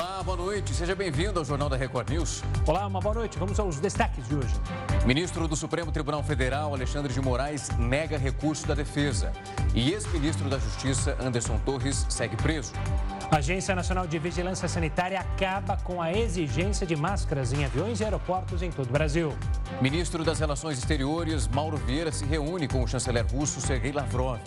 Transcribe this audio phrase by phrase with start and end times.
[0.00, 0.72] Olá, boa noite.
[0.72, 2.42] Seja bem-vindo ao Jornal da Record News.
[2.66, 3.38] Olá, uma boa noite.
[3.38, 4.54] Vamos aos destaques de hoje.
[5.04, 9.30] Ministro do Supremo Tribunal Federal, Alexandre de Moraes, nega recurso da defesa.
[9.74, 12.72] E ex-ministro da Justiça, Anderson Torres, segue preso.
[13.30, 18.04] A Agência Nacional de Vigilância Sanitária acaba com a exigência de máscaras em aviões e
[18.04, 19.36] aeroportos em todo o Brasil.
[19.82, 24.40] Ministro das Relações Exteriores, Mauro Vieira, se reúne com o chanceler russo Sergei Lavrov.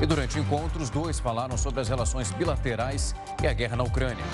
[0.00, 3.82] E durante o encontro, os dois falaram sobre as relações bilaterais e a guerra na
[3.82, 4.24] Ucrânia.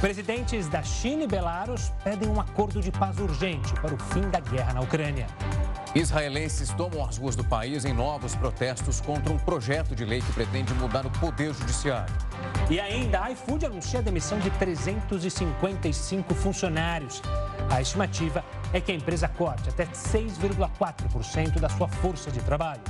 [0.00, 4.40] Presidentes da China e Belarus pedem um acordo de paz urgente para o fim da
[4.40, 5.26] guerra na Ucrânia.
[5.94, 10.32] Israelenses tomam as ruas do país em novos protestos contra um projeto de lei que
[10.32, 12.12] pretende mudar o poder judiciário.
[12.68, 17.22] E ainda, a iFood anuncia a demissão de 355 funcionários.
[17.70, 22.82] A estimativa é que a empresa corte até 6,4% da sua força de trabalho.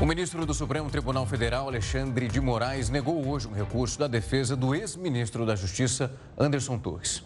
[0.00, 4.56] O ministro do Supremo Tribunal Federal, Alexandre de Moraes, negou hoje um recurso da defesa
[4.56, 7.22] do ex-ministro da Justiça, Anderson Torres.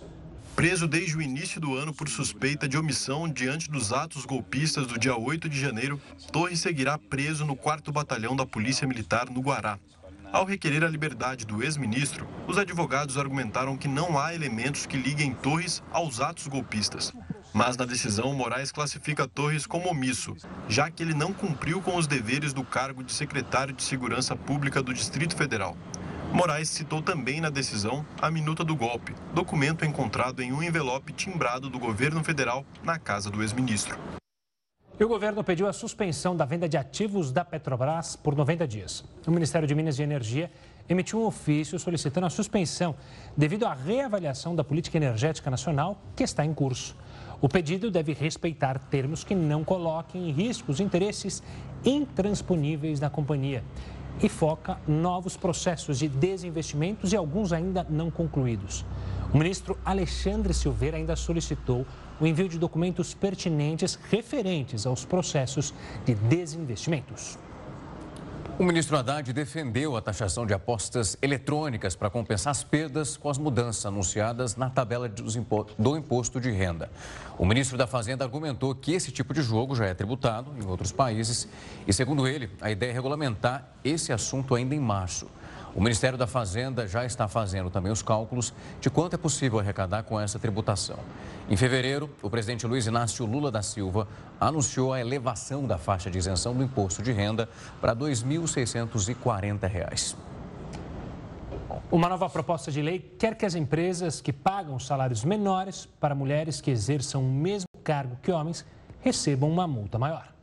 [0.56, 4.98] Preso desde o início do ano por suspeita de omissão diante dos atos golpistas do
[4.98, 6.00] dia 8 de janeiro,
[6.32, 9.78] Torres seguirá preso no 4 Batalhão da Polícia Militar no Guará.
[10.32, 15.32] Ao requerer a liberdade do ex-ministro, os advogados argumentaram que não há elementos que liguem
[15.32, 17.12] Torres aos atos golpistas.
[17.54, 20.34] Mas na decisão, Moraes classifica Torres como omisso,
[20.68, 24.82] já que ele não cumpriu com os deveres do cargo de secretário de Segurança Pública
[24.82, 25.76] do Distrito Federal.
[26.32, 31.70] Moraes citou também na decisão a minuta do golpe, documento encontrado em um envelope timbrado
[31.70, 33.96] do governo federal na casa do ex-ministro.
[34.98, 39.04] E o governo pediu a suspensão da venda de ativos da Petrobras por 90 dias.
[39.24, 40.50] O Ministério de Minas e Energia
[40.88, 42.96] emitiu um ofício solicitando a suspensão
[43.36, 46.96] devido à reavaliação da política energética nacional que está em curso.
[47.44, 51.42] O pedido deve respeitar termos que não coloquem em risco os interesses
[51.84, 53.62] intransponíveis da companhia
[54.22, 58.82] e foca novos processos de desinvestimentos e alguns ainda não concluídos.
[59.30, 61.84] O ministro Alexandre Silveira ainda solicitou
[62.18, 65.74] o envio de documentos pertinentes referentes aos processos
[66.06, 67.38] de desinvestimentos.
[68.56, 73.36] O ministro Haddad defendeu a taxação de apostas eletrônicas para compensar as perdas com as
[73.36, 76.88] mudanças anunciadas na tabela do imposto de renda.
[77.36, 80.92] O ministro da Fazenda argumentou que esse tipo de jogo já é tributado em outros
[80.92, 81.48] países
[81.84, 85.26] e, segundo ele, a ideia é regulamentar esse assunto ainda em março.
[85.74, 90.04] O Ministério da Fazenda já está fazendo também os cálculos de quanto é possível arrecadar
[90.04, 90.98] com essa tributação.
[91.50, 94.06] Em fevereiro, o presidente Luiz Inácio Lula da Silva
[94.40, 97.48] anunciou a elevação da faixa de isenção do imposto de renda
[97.80, 100.14] para R$ 2.640.
[101.90, 106.60] Uma nova proposta de lei quer que as empresas que pagam salários menores para mulheres
[106.60, 108.64] que exerçam o mesmo cargo que homens
[109.00, 110.33] recebam uma multa maior.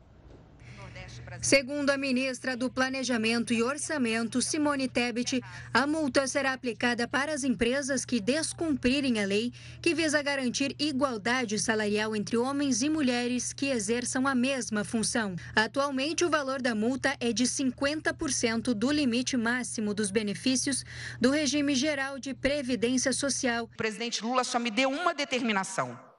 [1.42, 5.42] Segundo a ministra do Planejamento e Orçamento, Simone Tebet,
[5.74, 9.52] a multa será aplicada para as empresas que descumprirem a lei
[9.82, 15.36] que visa garantir igualdade salarial entre homens e mulheres que exerçam a mesma função.
[15.56, 20.86] Atualmente, o valor da multa é de 50% do limite máximo dos benefícios
[21.20, 23.64] do regime geral de previdência social.
[23.64, 26.11] O presidente Lula só me deu uma determinação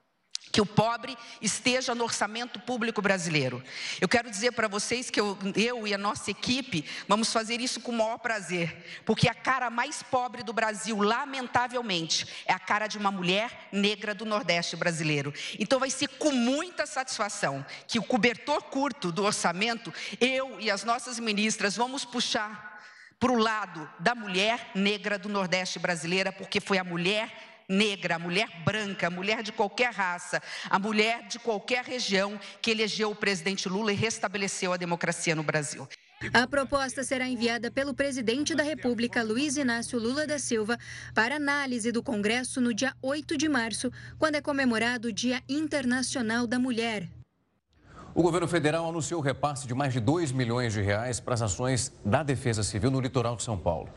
[0.53, 3.63] que o pobre esteja no orçamento público brasileiro.
[3.99, 7.81] Eu quero dizer para vocês que eu, eu, e a nossa equipe vamos fazer isso
[7.81, 12.85] com o maior prazer, porque a cara mais pobre do Brasil, lamentavelmente, é a cara
[12.85, 15.33] de uma mulher negra do Nordeste brasileiro.
[15.57, 19.91] Então vai ser com muita satisfação que o cobertor curto do orçamento,
[20.21, 22.79] eu e as nossas ministras vamos puxar
[23.19, 28.19] para o lado da mulher negra do Nordeste brasileira, porque foi a mulher negra, a
[28.19, 33.15] mulher branca, a mulher de qualquer raça, a mulher de qualquer região que elegeu o
[33.15, 35.87] presidente Lula e restabeleceu a democracia no Brasil.
[36.31, 40.77] A proposta será enviada pelo presidente da República, Luiz Inácio Lula da Silva,
[41.13, 46.47] para análise do Congresso no dia 8 de março, quando é comemorado o Dia Internacional
[46.47, 47.09] da Mulher.
[48.15, 51.41] O governo federal anunciou o repasse de mais de 2 milhões de reais para as
[51.41, 53.89] ações da Defesa Civil no litoral de São Paulo.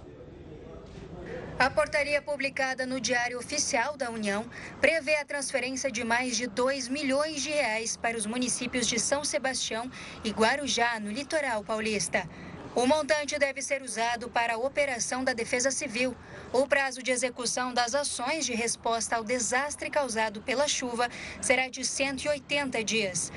[1.59, 4.45] A portaria publicada no Diário Oficial da União
[4.79, 9.25] prevê a transferência de mais de 2 milhões de reais para os municípios de São
[9.25, 9.91] Sebastião
[10.23, 12.29] e Guarujá, no litoral paulista.
[12.77, 16.15] O montante deve ser usado para a operação da Defesa Civil,
[16.53, 21.09] O prazo de execução das ações de resposta ao desastre causado pela chuva
[21.41, 23.33] será de 180 dias.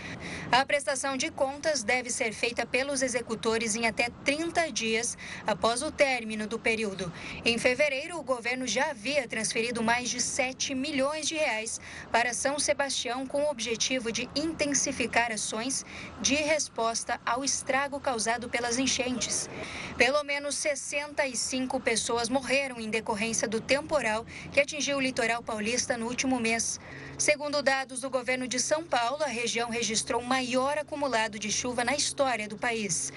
[0.51, 5.91] A prestação de contas deve ser feita pelos executores em até 30 dias após o
[5.91, 7.11] término do período.
[7.43, 11.81] Em fevereiro, o governo já havia transferido mais de 7 milhões de reais
[12.11, 15.83] para São Sebastião com o objetivo de intensificar ações
[16.21, 19.28] de resposta ao estrago causado pelas enchentes.
[19.97, 26.07] Pelo menos 65 pessoas morreram em decorrência do temporal que atingiu o litoral paulista no
[26.07, 26.79] último mês.
[27.17, 31.83] Segundo dados do governo de São Paulo, a região registrou o maior acumulado de chuva
[31.83, 33.11] na história do país.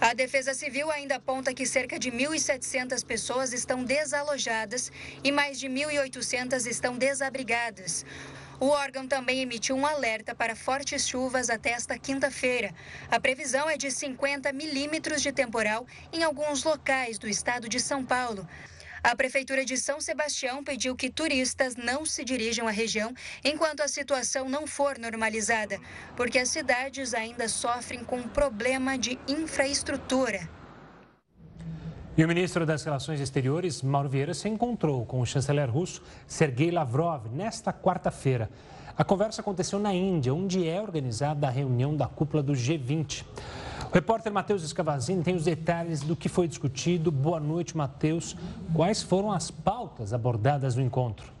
[0.00, 4.90] A Defesa Civil ainda aponta que cerca de 1.700 pessoas estão desalojadas
[5.22, 8.04] e mais de 1.800 estão desabrigadas.
[8.62, 12.72] O órgão também emitiu um alerta para fortes chuvas até esta quinta-feira.
[13.10, 18.04] A previsão é de 50 milímetros de temporal em alguns locais do estado de São
[18.04, 18.48] Paulo.
[19.02, 23.12] A Prefeitura de São Sebastião pediu que turistas não se dirijam à região
[23.42, 25.80] enquanto a situação não for normalizada,
[26.16, 30.61] porque as cidades ainda sofrem com um problema de infraestrutura.
[32.14, 36.70] E o ministro das Relações Exteriores, Mauro Vieira, se encontrou com o chanceler russo Sergei
[36.70, 38.50] Lavrov nesta quarta-feira.
[38.94, 43.24] A conversa aconteceu na Índia, onde é organizada a reunião da cúpula do G20.
[43.90, 47.10] O repórter Matheus Escavazini tem os detalhes do que foi discutido.
[47.10, 48.36] Boa noite, Matheus.
[48.74, 51.32] Quais foram as pautas abordadas no encontro?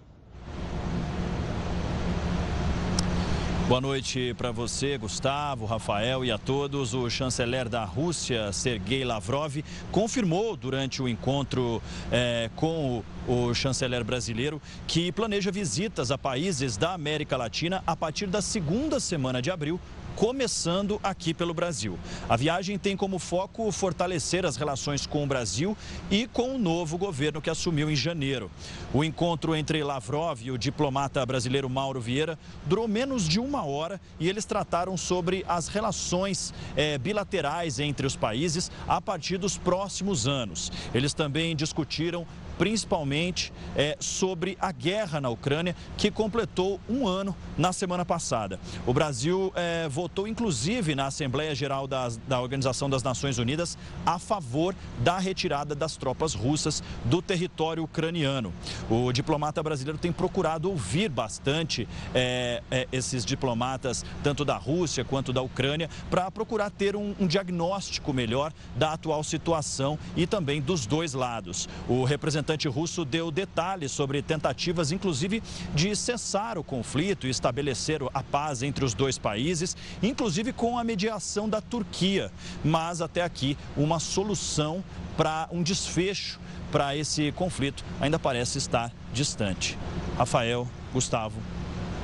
[3.72, 6.92] Boa noite para você, Gustavo, Rafael e a todos.
[6.92, 14.04] O chanceler da Rússia, Sergei Lavrov, confirmou durante o encontro é, com o, o chanceler
[14.04, 19.50] brasileiro que planeja visitas a países da América Latina a partir da segunda semana de
[19.50, 19.80] abril
[20.16, 21.98] começando aqui pelo Brasil.
[22.28, 25.76] A viagem tem como foco fortalecer as relações com o Brasil
[26.10, 28.50] e com o novo governo que assumiu em janeiro.
[28.92, 34.00] O encontro entre Lavrov e o diplomata brasileiro Mauro Vieira durou menos de uma hora
[34.18, 40.26] e eles trataram sobre as relações é, bilaterais entre os países a partir dos próximos
[40.26, 40.70] anos.
[40.94, 42.26] Eles também discutiram
[42.62, 48.60] principalmente é, sobre a guerra na Ucrânia, que completou um ano na semana passada.
[48.86, 53.76] O Brasil é, votou, inclusive, na Assembleia Geral das, da Organização das Nações Unidas
[54.06, 58.52] a favor da retirada das tropas russas do território ucraniano.
[58.88, 65.32] O diplomata brasileiro tem procurado ouvir bastante é, é esses diplomatas, tanto da Rússia quanto
[65.32, 70.86] da Ucrânia, para procurar ter um, um diagnóstico melhor da atual situação e também dos
[70.86, 71.68] dois lados.
[71.88, 75.42] O representante representante russo deu detalhes sobre tentativas, inclusive,
[75.74, 80.84] de cessar o conflito e estabelecer a paz entre os dois países, inclusive com a
[80.84, 82.30] mediação da Turquia.
[82.64, 84.84] Mas até aqui, uma solução
[85.16, 86.38] para um desfecho
[86.70, 89.78] para esse conflito ainda parece estar distante.
[90.16, 91.38] Rafael, Gustavo.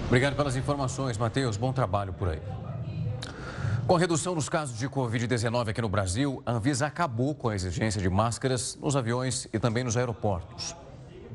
[0.06, 1.56] Obrigado pelas informações, Matheus.
[1.56, 2.67] Bom trabalho por aí.
[3.88, 7.55] Com a redução dos casos de Covid-19 aqui no Brasil, a Anvisa acabou com a
[7.55, 10.76] exigência de máscaras nos aviões e também nos aeroportos.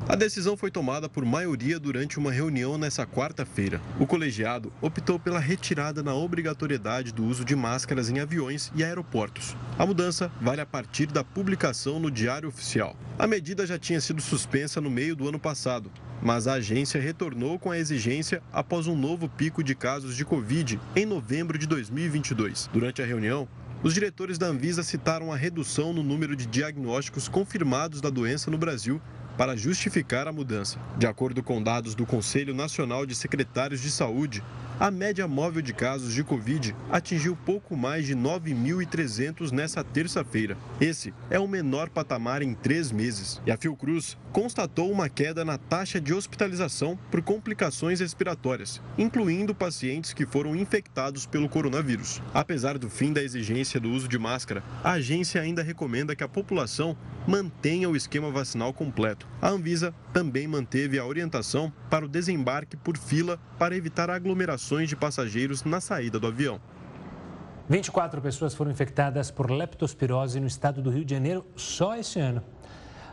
[0.07, 3.81] A decisão foi tomada por maioria durante uma reunião nessa quarta-feira.
[4.00, 9.56] O colegiado optou pela retirada na obrigatoriedade do uso de máscaras em aviões e aeroportos.
[9.80, 12.98] A mudança vale a partir da publicação no Diário Oficial.
[13.18, 15.90] A medida já tinha sido suspensa no meio do ano passado,
[16.22, 20.80] mas a agência retornou com a exigência após um novo pico de casos de Covid
[20.95, 22.69] em novembro de 2022.
[22.74, 23.48] Durante a reunião,
[23.84, 28.57] os diretores da Anvisa citaram a redução no número de diagnósticos confirmados da doença no
[28.57, 29.01] Brasil
[29.38, 30.80] para justificar a mudança.
[30.97, 34.44] De acordo com dados do Conselho Nacional de Secretários de Saúde,
[34.80, 40.57] a média móvel de casos de Covid atingiu pouco mais de 9.300 nessa terça-feira.
[40.81, 43.42] Esse é o menor patamar em três meses.
[43.45, 50.12] E a Fiocruz constatou uma queda na taxa de hospitalização por complicações respiratórias, incluindo pacientes
[50.12, 52.21] que foram infectados pelo coronavírus.
[52.33, 56.28] Apesar do fim da exigência do uso de máscara, a agência ainda recomenda que a
[56.28, 56.97] população
[57.28, 59.28] mantenha o esquema vacinal completo.
[59.42, 64.96] A Anvisa também manteve a orientação para o desembarque por fila para evitar aglomerações de
[64.96, 66.60] passageiros na saída do avião.
[67.70, 72.42] 24 pessoas foram infectadas por leptospirose no estado do Rio de Janeiro só esse ano.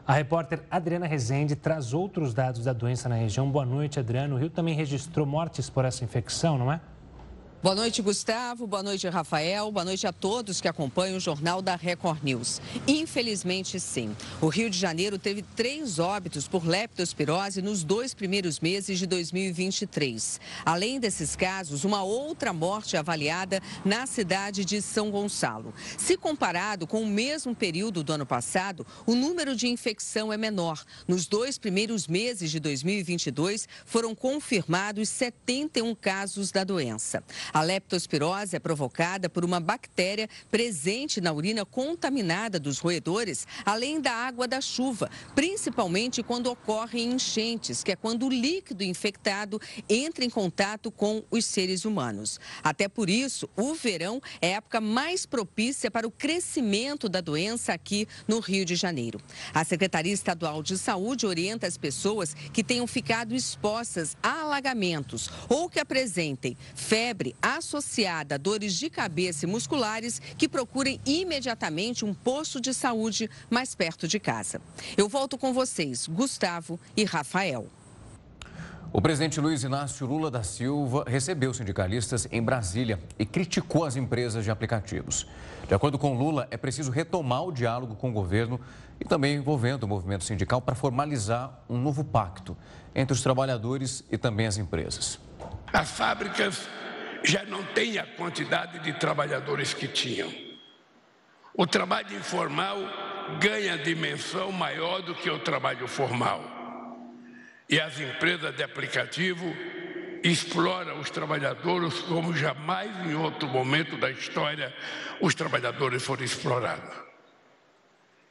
[0.07, 3.51] A repórter Adriana Rezende traz outros dados da doença na região.
[3.51, 4.35] Boa noite, Adriana.
[4.35, 6.81] O Rio também registrou mortes por essa infecção, não é?
[7.63, 8.67] Boa noite, Gustavo.
[8.67, 9.71] Boa noite, Rafael.
[9.71, 12.59] Boa noite a todos que acompanham o Jornal da Record News.
[12.89, 14.17] Infelizmente, sim.
[14.41, 20.41] O Rio de Janeiro teve três óbitos por leptospirose nos dois primeiros meses de 2023.
[20.65, 25.75] Além desses casos, uma outra morte avaliada na cidade de São Gonçalo.
[25.99, 30.83] Se comparado com o mesmo período do ano passado, o número de infecção é menor.
[31.07, 37.23] Nos dois primeiros meses de 2022, foram confirmados 71 casos da doença.
[37.53, 44.13] A leptospirose é provocada por uma bactéria presente na urina contaminada dos roedores, além da
[44.13, 50.31] água da chuva, principalmente quando ocorrem enchentes, que é quando o líquido infectado entra em
[50.31, 52.39] contato com os seres humanos.
[52.63, 57.73] Até por isso, o verão é a época mais propícia para o crescimento da doença
[57.73, 59.21] aqui no Rio de Janeiro.
[59.53, 65.69] A Secretaria Estadual de Saúde orienta as pessoas que tenham ficado expostas a alagamentos ou
[65.69, 72.61] que apresentem febre, associada a dores de cabeça e musculares que procurem imediatamente um posto
[72.61, 74.61] de saúde mais perto de casa.
[74.97, 77.67] Eu volto com vocês, Gustavo e Rafael.
[78.93, 84.43] O presidente Luiz Inácio Lula da Silva recebeu sindicalistas em Brasília e criticou as empresas
[84.43, 85.29] de aplicativos.
[85.69, 88.61] De acordo com Lula, é preciso retomar o diálogo com o governo
[88.99, 92.57] e também envolvendo o movimento sindical para formalizar um novo pacto
[92.93, 95.21] entre os trabalhadores e também as empresas.
[95.73, 96.59] As fábricas
[97.23, 100.33] já não tem a quantidade de trabalhadores que tinham.
[101.55, 102.79] O trabalho informal
[103.39, 106.43] ganha dimensão maior do que o trabalho formal.
[107.69, 109.55] E as empresas de aplicativo
[110.23, 114.75] exploram os trabalhadores como jamais em outro momento da história
[115.21, 116.95] os trabalhadores foram explorados.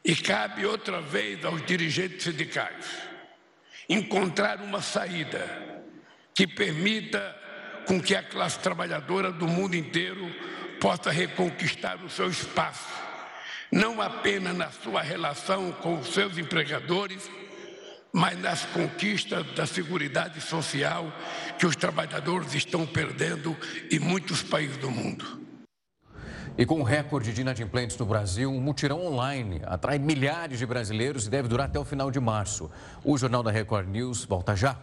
[0.03, 2.85] E cabe outra vez aos dirigentes sindicais
[3.87, 5.83] encontrar uma saída
[6.33, 7.35] que permita
[7.89, 10.31] com que a classe trabalhadora do mundo inteiro
[10.79, 12.87] possa reconquistar o seu espaço,
[13.71, 17.27] não apenas na sua relação com os seus empregadores,
[18.13, 21.11] mas nas conquistas da segurança social
[21.57, 23.57] que os trabalhadores estão perdendo
[23.91, 25.25] em muitos países do mundo.
[26.59, 31.25] E com o recorde de inadimplentes no Brasil, um mutirão online atrai milhares de brasileiros
[31.25, 32.69] e deve durar até o final de março.
[33.03, 34.77] O Jornal da Record News volta já.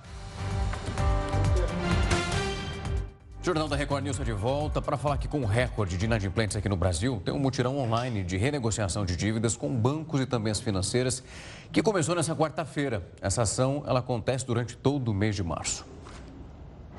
[3.46, 6.56] Jornal da Record News está de volta para falar que com o recorde de inadimplentes
[6.56, 10.50] aqui no Brasil, tem um mutirão online de renegociação de dívidas com bancos e também
[10.50, 11.22] as financeiras
[11.70, 13.08] que começou nessa quarta-feira.
[13.20, 15.86] Essa ação ela acontece durante todo o mês de março.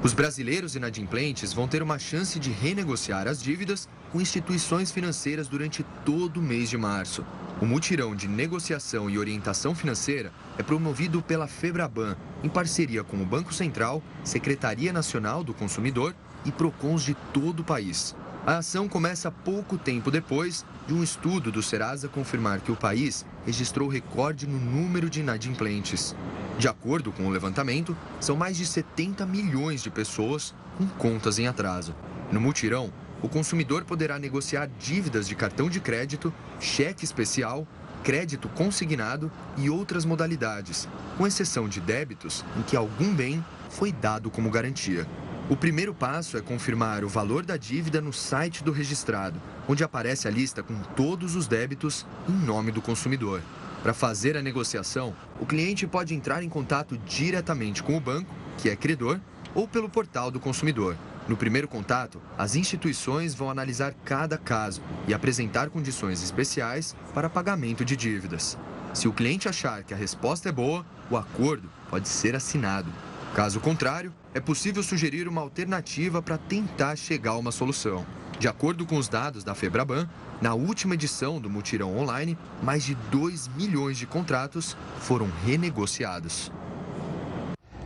[0.01, 5.83] Os brasileiros inadimplentes vão ter uma chance de renegociar as dívidas com instituições financeiras durante
[6.05, 7.25] todo o mês de março.
[7.61, 13.25] O mutirão de negociação e orientação financeira é promovido pela Febraban, em parceria com o
[13.25, 16.15] Banco Central, Secretaria Nacional do Consumidor
[16.45, 18.15] e PROCONs de todo o país.
[18.45, 23.25] A ação começa pouco tempo depois de um estudo do Serasa confirmar que o país
[23.45, 26.15] registrou recorde no número de inadimplentes.
[26.57, 31.47] De acordo com o levantamento, são mais de 70 milhões de pessoas com contas em
[31.47, 31.93] atraso.
[32.31, 32.91] No mutirão,
[33.21, 37.67] o consumidor poderá negociar dívidas de cartão de crédito, cheque especial,
[38.01, 44.29] crédito consignado e outras modalidades, com exceção de débitos em que algum bem foi dado
[44.29, 45.05] como garantia.
[45.49, 50.27] O primeiro passo é confirmar o valor da dívida no site do registrado, onde aparece
[50.27, 53.41] a lista com todos os débitos em nome do consumidor.
[53.81, 58.69] Para fazer a negociação, o cliente pode entrar em contato diretamente com o banco, que
[58.69, 59.21] é credor,
[59.55, 60.97] ou pelo portal do consumidor.
[61.29, 67.85] No primeiro contato, as instituições vão analisar cada caso e apresentar condições especiais para pagamento
[67.85, 68.57] de dívidas.
[68.93, 72.91] Se o cliente achar que a resposta é boa, o acordo pode ser assinado.
[73.33, 78.05] Caso contrário, é possível sugerir uma alternativa para tentar chegar a uma solução.
[78.39, 80.07] De acordo com os dados da Febraban,
[80.39, 86.51] na última edição do Mutirão Online, mais de 2 milhões de contratos foram renegociados.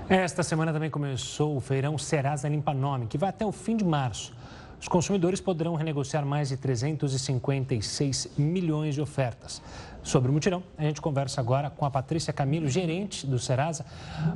[0.10, 3.86] Esta semana também começou o feirão Serasa Limpa Nome, que vai até o fim de
[3.86, 4.34] março.
[4.78, 9.62] Os consumidores poderão renegociar mais de 356 milhões de ofertas.
[10.04, 13.86] Sobre o mutirão, a gente conversa agora com a Patrícia Camilo, gerente do Serasa.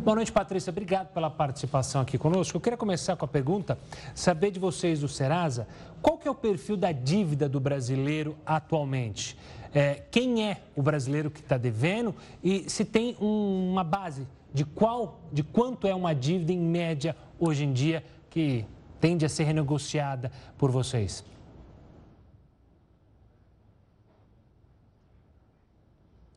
[0.04, 0.70] Boa noite, Patrícia.
[0.70, 2.56] Obrigado pela participação aqui conosco.
[2.56, 3.76] Eu queria começar com a pergunta,
[4.14, 5.68] saber de vocês do Serasa,
[6.04, 9.36] qual que é o perfil da dívida do brasileiro atualmente?
[9.74, 14.64] É, quem é o brasileiro que está devendo e se tem um, uma base de
[14.64, 18.66] qual, de quanto é uma dívida em média hoje em dia que
[19.02, 21.26] tende a ser renegociada por vocês?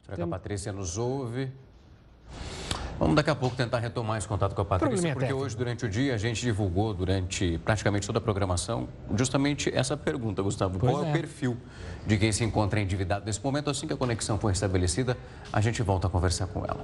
[0.09, 1.53] Será que a Patrícia nos ouve?
[2.99, 5.89] Vamos daqui a pouco tentar retomar esse contato com a Patrícia, porque hoje, durante o
[5.89, 10.79] dia, a gente divulgou, durante praticamente toda a programação, justamente essa pergunta, Gustavo.
[10.79, 11.09] Pois qual é.
[11.09, 11.59] é o perfil
[12.07, 13.69] de quem se encontra endividado nesse momento?
[13.69, 15.15] Assim que a conexão for estabelecida,
[15.53, 16.83] a gente volta a conversar com ela.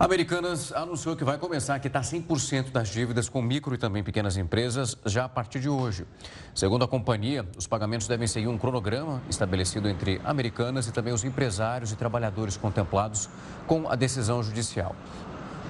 [0.00, 4.38] Americanas anunciou que vai começar a quitar 100% das dívidas com micro e também pequenas
[4.38, 6.06] empresas já a partir de hoje.
[6.54, 11.22] Segundo a companhia, os pagamentos devem seguir um cronograma estabelecido entre Americanas e também os
[11.22, 13.28] empresários e trabalhadores contemplados
[13.66, 14.96] com a decisão judicial.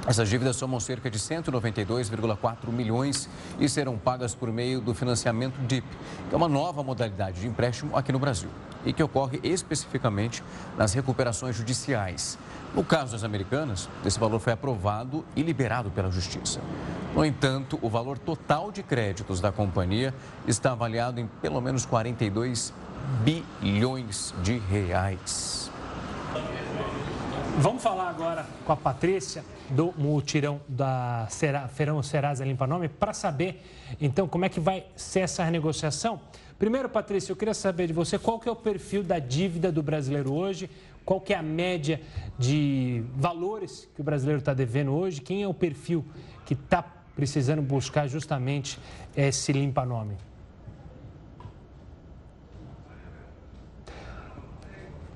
[0.06, 3.28] Essas dívidas somam cerca de 192,4 milhões
[3.58, 5.86] e serão pagas por meio do financiamento DIP,
[6.28, 8.48] que é uma nova modalidade de empréstimo aqui no Brasil
[8.84, 10.42] e que ocorre especificamente
[10.76, 12.38] nas recuperações judiciais.
[12.74, 16.60] No caso das americanas, esse valor foi aprovado e liberado pela Justiça.
[17.14, 20.14] No entanto, o valor total de créditos da companhia
[20.46, 22.72] está avaliado em pelo menos 42
[23.22, 25.70] bilhões de reais.
[27.58, 31.28] Vamos falar agora com a Patrícia do mutirão da
[31.72, 33.62] Feirão Serasa Limpa Nome para saber,
[34.00, 36.20] então, como é que vai ser essa renegociação.
[36.58, 39.82] Primeiro, Patrícia, eu queria saber de você qual que é o perfil da dívida do
[39.82, 40.68] brasileiro hoje,
[41.04, 42.00] qual que é a média
[42.38, 45.20] de valores que o brasileiro está devendo hoje?
[45.20, 46.04] Quem é o perfil
[46.44, 46.82] que está
[47.16, 48.78] precisando buscar justamente
[49.16, 50.29] esse limpa-nome?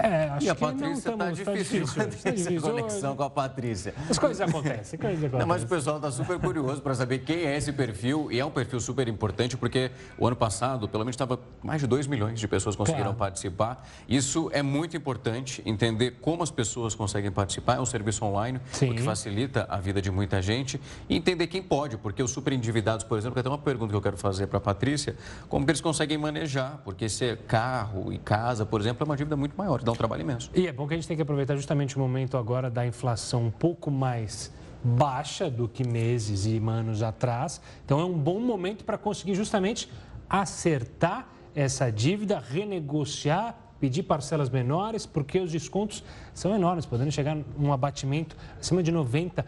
[0.04, 3.94] É, acho e a Patrícia está difícil, tá difícil, tá difícil conexão com a Patrícia.
[4.08, 5.38] As coisas acontecem, coisas acontecem.
[5.40, 8.44] Não, mas o pessoal está super curioso para saber quem é esse perfil e é
[8.44, 12.38] um perfil super importante porque o ano passado, pelo menos, estava mais de 2 milhões
[12.38, 13.18] de pessoas conseguiram claro.
[13.18, 13.88] participar.
[14.08, 17.76] Isso é muito importante, entender como as pessoas conseguem participar.
[17.76, 18.90] É um serviço online, Sim.
[18.90, 20.78] o que facilita a vida de muita gente.
[21.08, 23.96] E entender quem pode, porque os super endividados, por exemplo, que até uma pergunta que
[23.96, 25.16] eu quero fazer para a Patrícia,
[25.48, 26.82] como que eles conseguem manejar?
[26.84, 30.22] Porque se carro e casa, por exemplo, é uma dívida muito maior dá um trabalho
[30.22, 30.50] imenso.
[30.54, 33.46] E é bom que a gente tem que aproveitar justamente o momento agora da inflação
[33.46, 34.52] um pouco mais
[34.84, 37.60] baixa do que meses e anos atrás.
[37.84, 39.90] Então é um bom momento para conseguir justamente
[40.28, 47.72] acertar essa dívida, renegociar, pedir parcelas menores, porque os descontos são enormes, podendo chegar um
[47.72, 49.44] abatimento acima de 90%.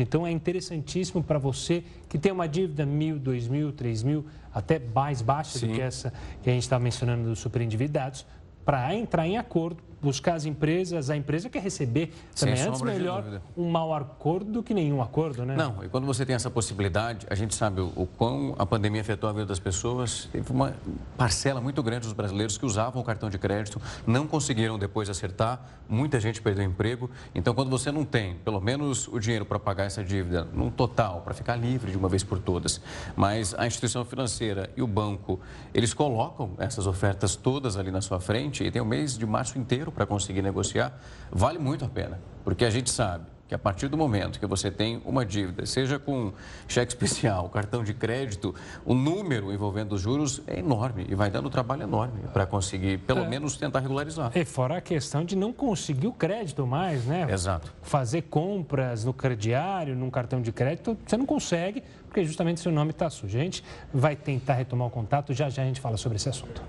[0.00, 4.78] Então é interessantíssimo para você que tem uma dívida mil, dois mil, três mil, até
[4.78, 5.68] mais baixa Sim.
[5.68, 8.24] do que essa que a gente está mencionando dos superendividados,
[8.66, 12.56] para entrar em acordo, buscar as empresas, a empresa quer receber também.
[12.56, 15.56] Sem Antes, melhor um mau acordo do que nenhum acordo, né?
[15.56, 19.00] Não, e quando você tem essa possibilidade, a gente sabe o, o quão a pandemia
[19.00, 20.28] afetou a vida das pessoas.
[20.30, 20.74] Teve uma
[21.16, 25.60] parcela muito grande dos brasileiros que usavam o cartão de crédito, não conseguiram depois acertar,
[25.88, 27.10] muita gente perdeu emprego.
[27.34, 31.22] Então, quando você não tem, pelo menos, o dinheiro para pagar essa dívida num total,
[31.22, 32.80] para ficar livre de uma vez por todas,
[33.14, 35.40] mas a instituição financeira e o banco,
[35.72, 39.58] eles colocam essas ofertas todas ali na sua frente, e tem o mês de março
[39.58, 40.98] inteiro para conseguir negociar,
[41.30, 44.70] vale muito a pena, porque a gente sabe que a partir do momento que você
[44.70, 46.32] tem uma dívida, seja com
[46.66, 51.48] cheque especial, cartão de crédito, o número envolvendo os juros é enorme e vai dando
[51.48, 53.28] trabalho enorme para conseguir, pelo é.
[53.28, 54.32] menos, tentar regularizar.
[54.34, 57.26] E fora a questão de não conseguir o crédito mais, né?
[57.30, 57.72] Exato.
[57.82, 62.90] Fazer compras no crediário, num cartão de crédito, você não consegue, porque justamente seu nome
[62.90, 63.38] está sujo.
[63.38, 66.62] A gente vai tentar retomar o contato, já já a gente fala sobre esse assunto.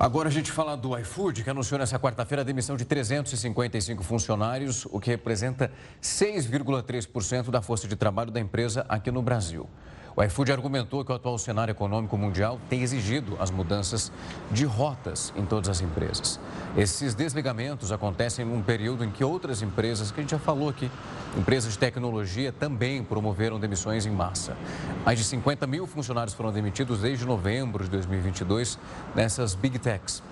[0.00, 4.86] Agora a gente fala do iFood, que anunciou nessa quarta-feira a demissão de 355 funcionários,
[4.86, 9.68] o que representa 6,3% da força de trabalho da empresa aqui no Brasil.
[10.16, 14.10] O iFood argumentou que o atual cenário econômico mundial tem exigido as mudanças
[14.50, 16.40] de rotas em todas as empresas.
[16.76, 20.90] Esses desligamentos acontecem num período em que outras empresas, que a gente já falou aqui,
[21.38, 24.56] empresas de tecnologia, também promoveram demissões em massa.
[25.04, 28.78] Mais de 50 mil funcionários foram demitidos desde novembro de 2022
[29.14, 30.22] nessas Big Techs.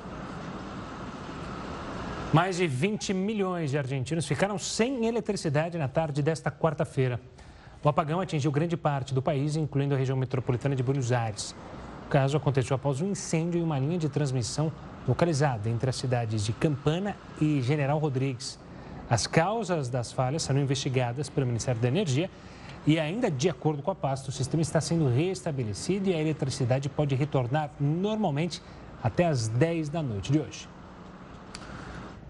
[2.33, 7.19] Mais de 20 milhões de argentinos ficaram sem eletricidade na tarde desta quarta-feira.
[7.83, 11.55] O apagão atingiu grande parte do país, incluindo a região metropolitana de Buenos Aires.
[12.07, 14.73] O caso aconteceu após um incêndio em uma linha de transmissão
[15.07, 18.59] localizada entre as cidades de Campana e General Rodrigues.
[19.09, 22.29] As causas das falhas serão investigadas pelo Ministério da Energia
[22.85, 26.89] e ainda de acordo com a pasta, o sistema está sendo restabelecido e a eletricidade
[26.89, 28.61] pode retornar normalmente
[29.01, 30.69] até às 10 da noite de hoje.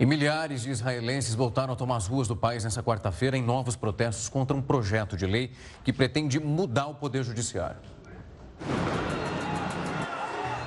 [0.01, 3.75] E milhares de israelenses voltaram a tomar as ruas do país nessa quarta-feira em novos
[3.75, 5.51] protestos contra um projeto de lei
[5.83, 7.81] que pretende mudar o poder judiciário.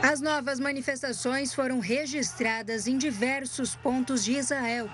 [0.04, 4.90] As novas manifestações foram registradas em diversos pontos de Israel.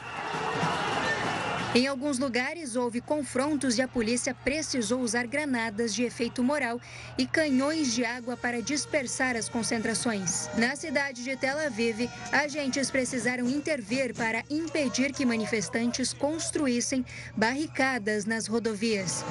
[1.76, 6.80] Em alguns lugares, houve confrontos e a polícia precisou usar granadas de efeito moral
[7.18, 10.50] e canhões de água para dispersar as concentrações.
[10.58, 18.48] Na cidade de Tel Aviv, agentes precisaram intervir para impedir que manifestantes construíssem barricadas nas
[18.48, 19.24] rodovias.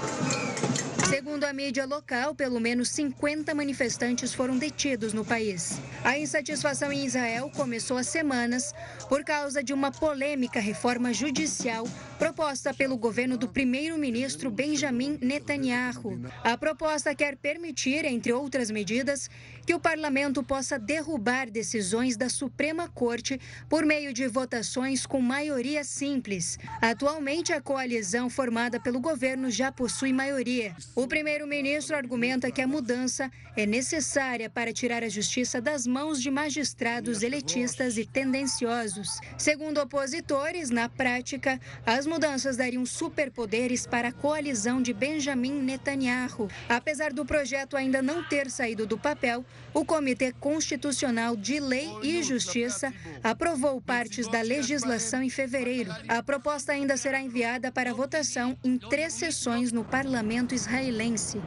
[1.09, 5.79] Segundo a mídia local, pelo menos 50 manifestantes foram detidos no país.
[6.03, 8.75] A insatisfação em Israel começou há semanas
[9.09, 11.87] por causa de uma polêmica reforma judicial
[12.19, 16.21] proposta pelo governo do primeiro-ministro Benjamin Netanyahu.
[16.43, 19.29] A proposta quer permitir, entre outras medidas,
[19.67, 25.85] que o parlamento possa derrubar decisões da Suprema Corte por meio de votações com maioria
[25.85, 26.59] simples.
[26.81, 30.75] Atualmente, a coalizão formada pelo governo já possui maioria.
[30.95, 36.31] O primeiro-ministro argumenta que a mudança é necessária para tirar a justiça das mãos de
[36.31, 39.19] magistrados elitistas e tendenciosos.
[39.37, 46.49] Segundo opositores, na prática, as mudanças dariam superpoderes para a coalizão de Benjamin Netanyahu.
[46.69, 52.23] Apesar do projeto ainda não ter saído do papel, o Comitê Constitucional de Lei e
[52.23, 52.93] Justiça
[53.23, 55.93] aprovou partes da legislação em fevereiro.
[56.09, 61.41] A proposta ainda será enviada para votação em três sessões no parlamento israelense.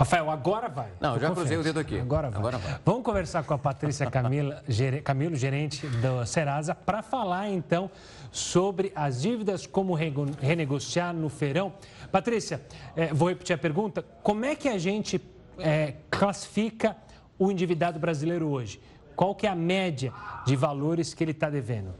[0.00, 0.88] Rafael, agora vai.
[0.98, 1.98] Não, já cruzei o dedo aqui.
[1.98, 2.38] Agora vai.
[2.38, 2.80] Agora vai.
[2.84, 4.62] Vamos conversar com a Patrícia Camila,
[5.04, 7.90] Camilo, gerente do Serasa, para falar então
[8.30, 11.72] sobre as dívidas, como renegociar no feirão.
[12.10, 12.60] Patrícia,
[12.96, 15.20] eh, vou repetir a pergunta: como é que a gente
[15.58, 16.96] eh, classifica
[17.38, 18.80] o endividado brasileiro hoje?
[19.16, 20.12] Qual que é a média
[20.46, 21.94] de valores que ele está devendo?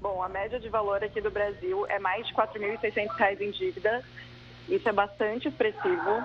[0.00, 4.02] Bom, a média de valor aqui do Brasil é mais de R$ 4.600 em dívida.
[4.68, 6.22] Isso é bastante expressivo.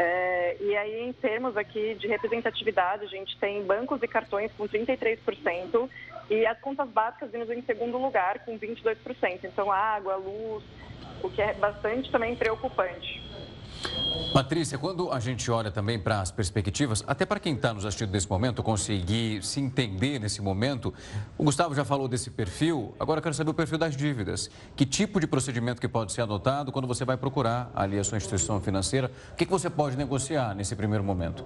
[0.00, 4.68] É, e aí, em termos aqui de representatividade, a gente tem bancos e cartões com
[4.68, 5.90] 33%
[6.30, 8.96] e as contas básicas vindo em segundo lugar com 22%.
[9.42, 10.62] Então, água, luz,
[11.20, 13.27] o que é bastante também preocupante.
[14.32, 18.12] Patrícia, quando a gente olha também para as perspectivas, até para quem está nos assistindo
[18.12, 20.92] nesse momento, conseguir se entender nesse momento,
[21.36, 24.50] o Gustavo já falou desse perfil, agora eu quero saber o perfil das dívidas.
[24.76, 28.18] Que tipo de procedimento que pode ser adotado quando você vai procurar ali a sua
[28.18, 29.10] instituição financeira?
[29.32, 31.44] O que, que você pode negociar nesse primeiro momento?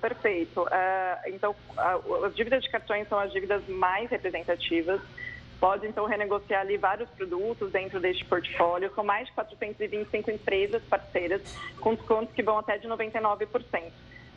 [0.00, 0.62] Perfeito.
[0.62, 0.68] Uh,
[1.26, 5.00] então, uh, as dívidas de cartões são as dívidas mais representativas
[5.60, 8.92] pode então renegociar ali vários produtos dentro deste portfólio.
[8.94, 11.42] São mais de 425 empresas parceiras
[11.80, 13.92] com descontos que vão até de 99%.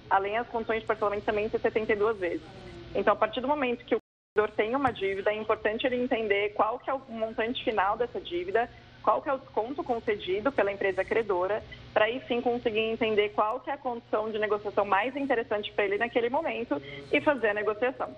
[0.09, 2.45] Além as condições de parcelamento também de 72 vezes.
[2.93, 6.49] Então, a partir do momento que o consumidor tem uma dívida, é importante ele entender
[6.49, 8.69] qual que é o montante final dessa dívida,
[9.01, 13.59] qual que é o desconto concedido pela empresa credora, para aí sim conseguir entender qual
[13.59, 16.81] que é a condição de negociação mais interessante para ele naquele momento
[17.11, 18.13] e fazer a negociação.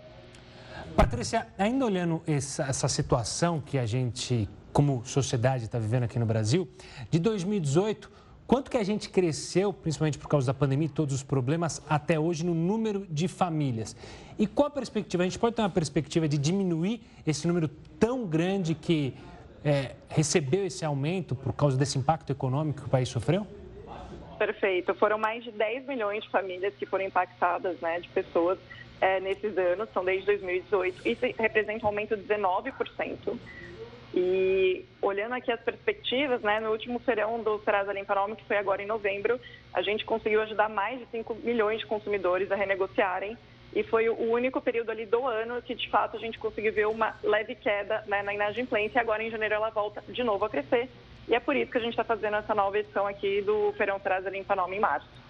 [0.96, 6.26] Patrícia, ainda olhando essa, essa situação que a gente, como sociedade, está vivendo aqui no
[6.26, 6.68] Brasil,
[7.10, 8.12] de 2018,
[8.46, 12.20] quanto que a gente cresceu, principalmente por causa da pandemia e todos os problemas, até
[12.20, 13.96] hoje no número de famílias?
[14.38, 15.24] E qual a perspectiva?
[15.24, 17.68] A gente pode ter uma perspectiva de diminuir esse número
[18.00, 19.16] tão grande que
[19.64, 23.48] é, recebeu esse aumento por causa desse impacto econômico que o país sofreu?
[24.38, 24.94] Perfeito.
[24.96, 28.60] Foram mais de 10 milhões de famílias que foram impactadas, né, de pessoas
[29.04, 31.06] é, nesses anos, são desde 2018.
[31.06, 33.38] Isso representa um aumento de 19%.
[34.16, 38.58] E olhando aqui as perspectivas, né, no último serão do Serasa Limpa Nome, que foi
[38.58, 39.38] agora em novembro,
[39.74, 43.38] a gente conseguiu ajudar mais de 5 milhões de consumidores a renegociarem.
[43.76, 46.88] E foi o único período ali do ano que, de fato, a gente conseguiu ver
[46.88, 49.00] uma leve queda né, na inadimplência.
[49.00, 50.88] E agora, em janeiro, ela volta de novo a crescer.
[51.28, 54.00] E é por isso que a gente está fazendo essa nova edição aqui do Feirão
[54.00, 55.23] Serasa Limpa em março.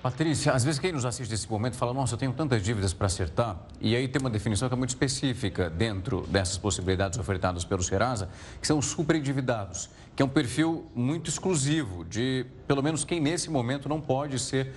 [0.00, 3.06] Patrícia, às vezes quem nos assiste nesse momento fala, nossa, eu tenho tantas dívidas para
[3.06, 7.82] acertar, e aí tem uma definição que é muito específica dentro dessas possibilidades ofertadas pelo
[7.82, 8.28] Serasa,
[8.60, 13.50] que são super endividados, que é um perfil muito exclusivo de, pelo menos, quem nesse
[13.50, 14.72] momento não pode ser,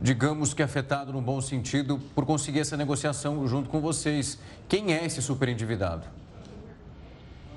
[0.00, 4.38] digamos que afetado no bom sentido por conseguir essa negociação junto com vocês.
[4.68, 6.06] Quem é esse super endividado?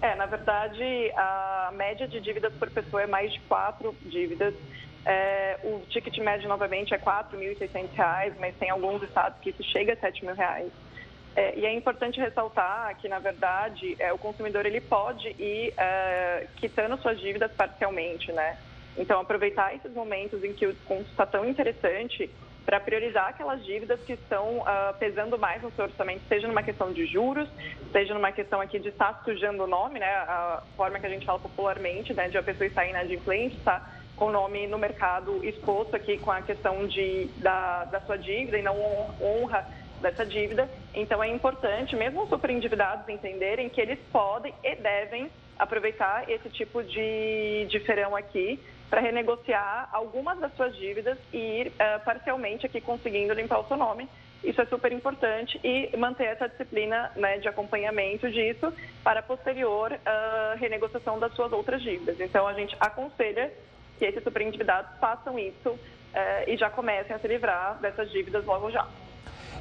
[0.02, 4.54] É, na verdade, a média de dívidas por pessoa é mais de quatro dívidas
[5.08, 9.94] é, o ticket médio, novamente, é R$ 4.600, mas tem alguns estados que isso chega
[9.94, 10.70] a R$ 7.000.
[11.34, 16.48] É, e é importante ressaltar que, na verdade, é, o consumidor ele pode ir é,
[16.58, 18.58] quitando suas dívidas parcialmente, né?
[18.98, 22.30] Então, aproveitar esses momentos em que o desconto está tão interessante
[22.66, 26.92] para priorizar aquelas dívidas que estão uh, pesando mais no seu orçamento, seja numa questão
[26.92, 27.48] de juros,
[27.94, 30.14] seja numa questão aqui de estar sujando o nome, né?
[30.14, 32.28] A forma que a gente fala popularmente, né?
[32.28, 36.42] De a pessoa estar inadimplente, estar com o nome no mercado exposto aqui com a
[36.42, 38.76] questão de, da, da sua dívida e não
[39.22, 39.66] honra
[40.02, 40.70] dessa dívida.
[40.94, 46.50] Então é importante, mesmo os super endividados, entenderem que eles podem e devem aproveitar esse
[46.50, 52.66] tipo de, de feirão aqui para renegociar algumas das suas dívidas e ir uh, parcialmente
[52.66, 54.08] aqui conseguindo limpar o seu nome.
[54.44, 58.72] Isso é super importante e manter essa disciplina né, de acompanhamento disso
[59.04, 62.20] para posterior uh, renegociação das suas outras dívidas.
[62.20, 63.52] Então, a gente aconselha
[63.98, 65.80] que esses superendividados façam isso uh,
[66.48, 68.88] e já comecem a se livrar dessas dívidas logo já.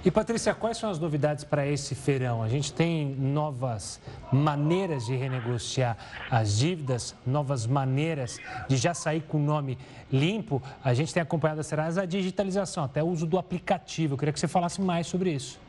[0.04, 2.40] E Patrícia, quais são as novidades para esse feirão?
[2.40, 4.00] A gente tem novas
[4.32, 5.96] maneiras de renegociar
[6.30, 9.76] as dívidas, novas maneiras de já sair com o nome
[10.12, 10.62] limpo.
[10.84, 14.14] A gente tem acompanhado a Serasa a digitalização, até o uso do aplicativo.
[14.14, 15.60] Eu queria que você falasse mais sobre isso.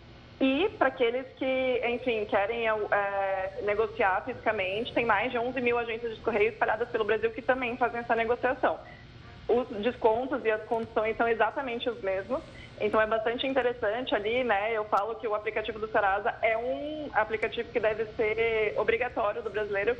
[0.41, 6.15] E para aqueles que, enfim, querem é, negociar fisicamente, tem mais de 11 mil agências
[6.15, 8.79] de correio espalhadas pelo Brasil que também fazem essa negociação.
[9.47, 12.41] Os descontos e as condições são exatamente os mesmos.
[12.79, 14.75] Então é bastante interessante ali, né?
[14.75, 19.49] Eu falo que o aplicativo do Serasa é um aplicativo que deve ser obrigatório do
[19.51, 19.95] brasileiro,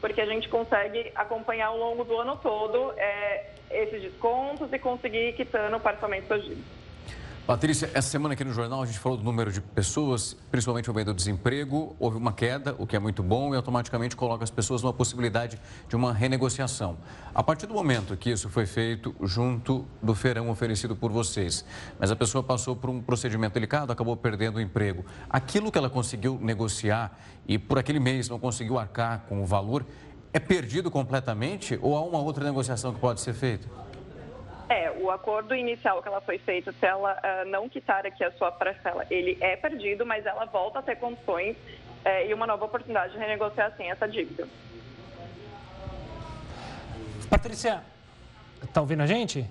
[0.00, 5.34] porque a gente consegue acompanhar ao longo do ano todo é, esses descontos e conseguir
[5.34, 6.83] quitando parcialmente suas dívidas.
[7.46, 10.94] Patrícia, essa semana aqui no jornal a gente falou do número de pessoas, principalmente no
[10.94, 14.50] meio do desemprego, houve uma queda, o que é muito bom, e automaticamente coloca as
[14.50, 16.96] pessoas numa possibilidade de uma renegociação.
[17.34, 21.66] A partir do momento que isso foi feito junto do feirão oferecido por vocês,
[21.98, 25.90] mas a pessoa passou por um procedimento delicado, acabou perdendo o emprego, aquilo que ela
[25.90, 27.14] conseguiu negociar
[27.46, 29.84] e por aquele mês não conseguiu arcar com o valor,
[30.32, 33.68] é perdido completamente ou há uma outra negociação que pode ser feita?
[34.68, 38.32] É, o acordo inicial que ela foi feito, se ela uh, não quitar aqui a
[38.32, 42.64] sua parcela, ele é perdido, mas ela volta a ter condições uh, e uma nova
[42.64, 44.48] oportunidade de renegociar assim essa dívida.
[47.28, 47.82] Patrícia,
[48.62, 49.46] está ouvindo a gente?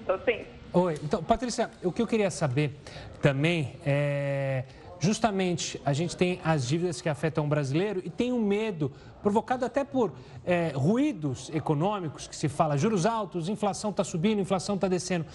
[0.00, 0.44] Estou sim.
[0.72, 2.72] Oi, então, Patrícia, o que eu queria saber
[3.20, 4.64] também é
[5.00, 9.64] justamente a gente tem as dívidas que afetam o brasileiro e tem um medo provocado
[9.64, 10.12] até por
[10.44, 15.26] é, ruídos econômicos que se fala juros altos, inflação está subindo, inflação está descendo.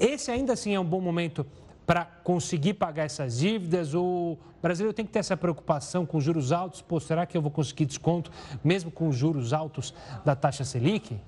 [0.00, 1.46] Esse ainda assim é um bom momento
[1.86, 3.94] para conseguir pagar essas dívidas?
[3.94, 6.80] O brasileiro tem que ter essa preocupação com juros altos?
[6.80, 8.30] Pô, será que eu vou conseguir desconto
[8.64, 11.18] mesmo com os juros altos da taxa Selic?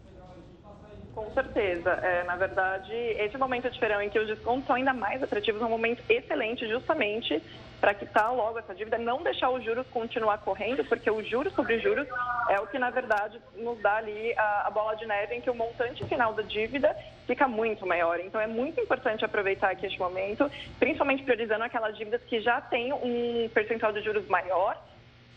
[1.14, 1.90] Com certeza.
[1.90, 5.60] É, na verdade, esse momento de verão em que os descontos são ainda mais atrativos
[5.60, 7.42] é um momento excelente justamente
[7.82, 11.80] para quitar logo essa dívida, não deixar os juros continuar correndo, porque os juros sobre
[11.80, 12.06] juros
[12.48, 15.50] é o que, na verdade, nos dá ali a, a bola de neve em que
[15.50, 18.20] o montante final da dívida fica muito maior.
[18.20, 22.92] Então, é muito importante aproveitar aqui este momento, principalmente priorizando aquelas dívidas que já têm
[22.92, 24.80] um percentual de juros maior,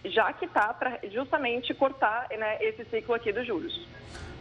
[0.04, 3.88] já que está para justamente cortar né, esse ciclo aqui dos juros.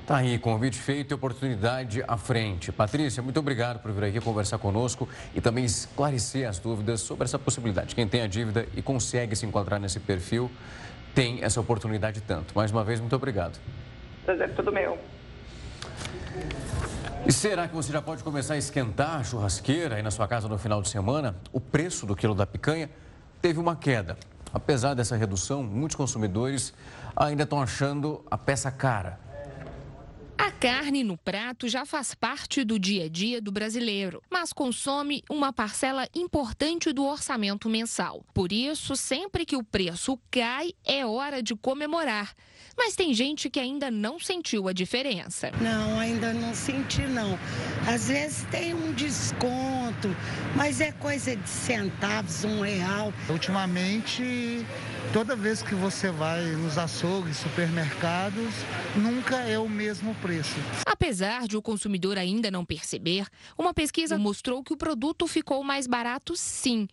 [0.07, 2.71] Tá aí, convite feito e oportunidade à frente.
[2.71, 7.39] Patrícia, muito obrigado por vir aqui conversar conosco e também esclarecer as dúvidas sobre essa
[7.39, 7.95] possibilidade.
[7.95, 10.51] Quem tem a dívida e consegue se enquadrar nesse perfil
[11.15, 12.55] tem essa oportunidade tanto.
[12.55, 13.59] Mais uma vez, muito obrigado.
[14.27, 14.99] Prazer, tudo meu.
[17.27, 20.47] E será que você já pode começar a esquentar a churrasqueira aí na sua casa
[20.49, 21.35] no final de semana?
[21.51, 22.91] O preço do quilo da picanha
[23.41, 24.19] teve uma queda.
[24.53, 26.75] Apesar dessa redução, muitos consumidores
[27.17, 29.24] ainda estão achando a peça cara.
[30.37, 35.23] A carne no prato já faz parte do dia a dia do brasileiro, mas consome
[35.31, 38.25] uma parcela importante do orçamento mensal.
[38.35, 42.35] Por isso, sempre que o preço cai, é hora de comemorar.
[42.77, 45.51] Mas tem gente que ainda não sentiu a diferença.
[45.61, 47.39] Não, ainda não senti não.
[47.87, 50.15] Às vezes tem um desconto,
[50.57, 53.13] mas é coisa de centavos, um real.
[53.29, 54.65] Ultimamente
[55.13, 58.53] toda vez que você vai nos açougues, supermercados,
[58.97, 60.57] nunca é o mesmo preço.
[60.85, 65.87] Apesar de o consumidor ainda não perceber, uma pesquisa mostrou que o produto ficou mais
[65.87, 66.89] barato sim.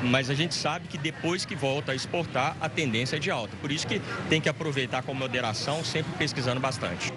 [0.02, 3.56] Mas a gente sabe que depois que volta a exportar, a tendência é de alta.
[3.58, 7.12] Por isso que tem que aproveitar com moderação, sempre pesquisando bastante.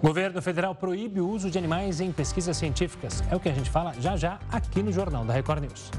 [0.00, 3.20] O governo federal proíbe o uso de animais em pesquisas científicas.
[3.32, 5.90] É o que a gente fala já já aqui no Jornal da Record News.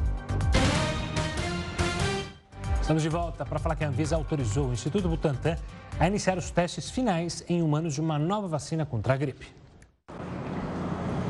[2.83, 5.55] Estamos de volta para falar que a Anvisa autorizou o Instituto Butantan
[5.97, 9.47] a iniciar os testes finais em humanos de uma nova vacina contra a gripe.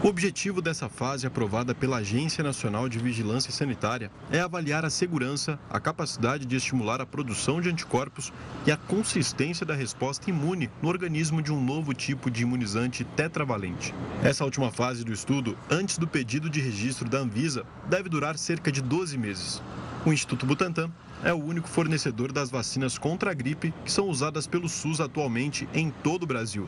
[0.03, 5.57] O objetivo dessa fase, aprovada pela Agência Nacional de Vigilância Sanitária, é avaliar a segurança,
[5.69, 8.29] a capacidade de estimular a produção de anticorpos
[8.67, 13.95] e a consistência da resposta imune no organismo de um novo tipo de imunizante tetravalente.
[14.21, 18.69] Essa última fase do estudo, antes do pedido de registro da Anvisa, deve durar cerca
[18.69, 19.63] de 12 meses.
[20.05, 20.91] O Instituto Butantan
[21.23, 25.65] é o único fornecedor das vacinas contra a gripe que são usadas pelo SUS atualmente
[25.73, 26.67] em todo o Brasil.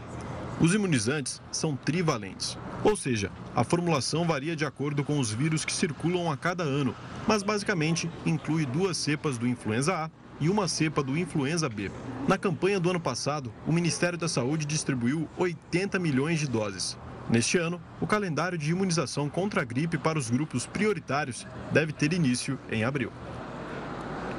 [0.59, 5.73] Os imunizantes são trivalentes, ou seja, a formulação varia de acordo com os vírus que
[5.73, 6.95] circulam a cada ano,
[7.27, 11.91] mas basicamente inclui duas cepas do influenza A e uma cepa do influenza B.
[12.25, 16.97] Na campanha do ano passado, o Ministério da Saúde distribuiu 80 milhões de doses.
[17.29, 22.13] Neste ano, o calendário de imunização contra a gripe para os grupos prioritários deve ter
[22.13, 23.11] início em abril.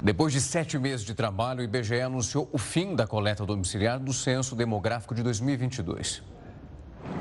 [0.02, 4.12] Depois de sete meses de trabalho, o IBGE anunciou o fim da coleta domiciliar do
[4.12, 6.22] Censo Demográfico de 2022.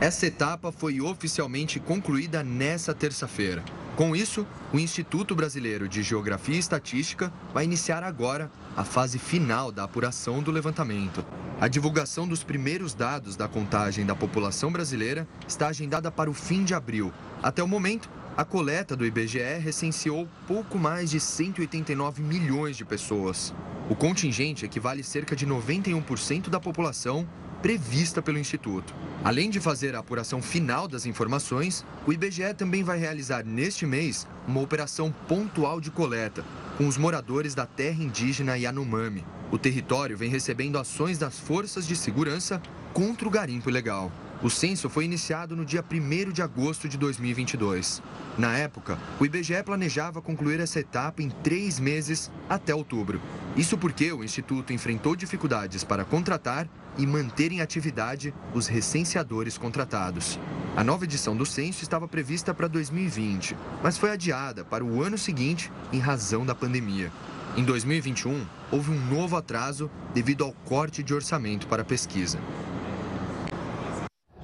[0.01, 3.63] Essa etapa foi oficialmente concluída nesta terça-feira.
[3.95, 9.71] Com isso, o Instituto Brasileiro de Geografia e Estatística vai iniciar agora a fase final
[9.71, 11.25] da apuração do levantamento.
[11.61, 16.65] A divulgação dos primeiros dados da contagem da população brasileira está agendada para o fim
[16.65, 17.13] de abril.
[17.41, 23.53] Até o momento, a coleta do IBGE recenseou pouco mais de 189 milhões de pessoas.
[23.89, 27.25] O contingente equivale cerca de 91% da população
[27.61, 28.93] prevista pelo Instituto.
[29.23, 34.27] Além de fazer a apuração final das informações, o IBGE também vai realizar neste mês
[34.45, 36.43] uma operação pontual de coleta
[36.77, 39.25] com os moradores da terra indígena Yanomami.
[39.49, 42.61] O território vem recebendo ações das forças de segurança
[42.93, 44.11] contra o garimpo ilegal.
[44.45, 47.99] O censo foi iniciado no dia 1 de agosto de 2022.
[48.37, 53.19] Na época, o IBGE planejava concluir essa etapa em três meses até outubro.
[53.57, 60.39] Isso porque o Instituto enfrentou dificuldades para contratar e manter em atividade os recenseadores contratados.
[60.77, 65.17] A nova edição do censo estava prevista para 2020, mas foi adiada para o ano
[65.17, 67.11] seguinte em razão da pandemia.
[67.57, 72.37] Em 2021, houve um novo atraso devido ao corte de orçamento para a pesquisa.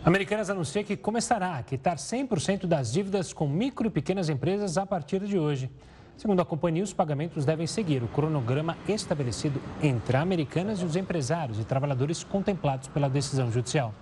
[0.03, 4.83] Americanas anuncia que começará a quitar 100% das dívidas com micro e pequenas empresas a
[4.83, 5.69] partir de hoje.
[6.17, 11.59] Segundo a companhia, os pagamentos devem seguir o cronograma estabelecido entre Americanas e os empresários
[11.59, 13.93] e trabalhadores contemplados pela decisão judicial.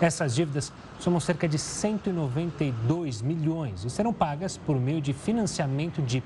[0.00, 6.24] Essas dívidas somam cerca de 192 milhões e serão pagas por meio de financiamento DIP,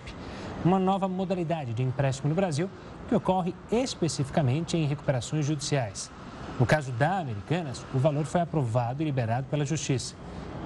[0.63, 2.69] uma nova modalidade de empréstimo no Brasil
[3.09, 6.11] que ocorre especificamente em recuperações judiciais.
[6.59, 10.15] No caso da Americanas, o valor foi aprovado e liberado pela Justiça.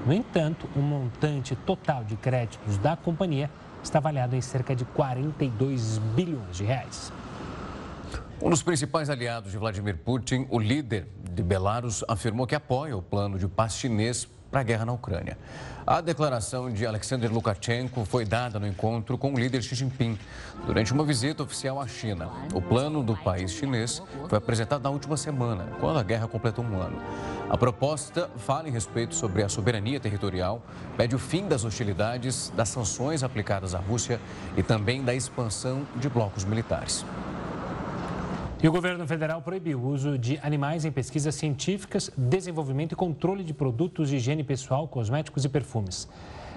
[0.07, 3.51] No entanto, o montante total de créditos da companhia
[3.83, 7.13] está avaliado em cerca de 42 bilhões de reais.
[8.41, 13.03] Um dos principais aliados de Vladimir Putin, o líder de Belarus, afirmou que apoia o
[13.03, 15.39] plano de paz chinês para a guerra na Ucrânia.
[15.85, 20.17] A declaração de Alexander Lukashenko foi dada no encontro com o líder Xi Jinping
[20.65, 22.31] durante uma visita oficial à China.
[22.55, 26.81] O plano do país chinês foi apresentado na última semana, quando a guerra completou um
[26.81, 27.03] ano.
[27.51, 30.63] A proposta fala em respeito sobre a soberania territorial,
[30.97, 34.21] pede o fim das hostilidades, das sanções aplicadas à Rússia
[34.57, 37.05] e também da expansão de blocos militares.
[38.63, 43.43] E o governo federal proibiu o uso de animais em pesquisas científicas, desenvolvimento e controle
[43.43, 46.09] de produtos de higiene pessoal, cosméticos e perfumes.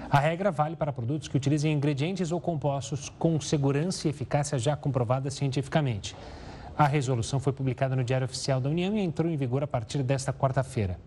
[0.08, 4.76] A regra vale para produtos que utilizem ingredientes ou compostos com segurança e eficácia já
[4.76, 6.14] comprovada cientificamente.
[6.78, 10.04] A resolução foi publicada no Diário Oficial da União e entrou em vigor a partir
[10.04, 11.00] desta quarta-feira.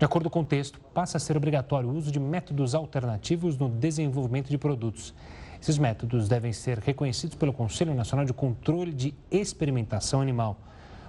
[0.00, 3.68] De acordo com o texto, passa a ser obrigatório o uso de métodos alternativos no
[3.68, 5.14] desenvolvimento de produtos.
[5.60, 10.56] Esses métodos devem ser reconhecidos pelo Conselho Nacional de Controle de Experimentação Animal.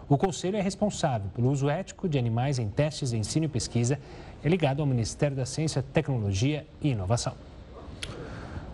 [0.09, 3.97] O Conselho é responsável pelo uso ético de animais em testes ensino e pesquisa
[4.43, 7.33] é ligado ao Ministério da Ciência, Tecnologia e Inovação.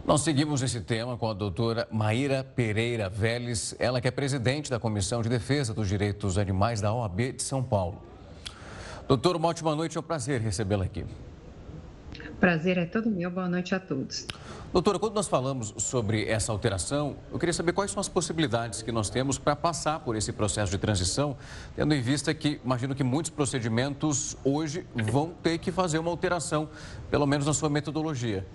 [0.04, 4.80] Nós seguimos esse tema com a doutora Maíra Pereira Vélez, ela que é presidente da
[4.80, 8.02] Comissão de Defesa dos Direitos Animais da OAB de São Paulo.
[9.08, 11.06] Doutor, uma ótima noite, é um prazer recebê-la aqui.
[12.40, 14.28] Prazer é todo meu, boa noite a todos.
[14.72, 18.92] Doutora, quando nós falamos sobre essa alteração, eu queria saber quais são as possibilidades que
[18.92, 21.36] nós temos para passar por esse processo de transição,
[21.76, 26.70] tendo em vista que imagino que muitos procedimentos hoje vão ter que fazer uma alteração,
[27.10, 28.46] pelo menos na sua metodologia.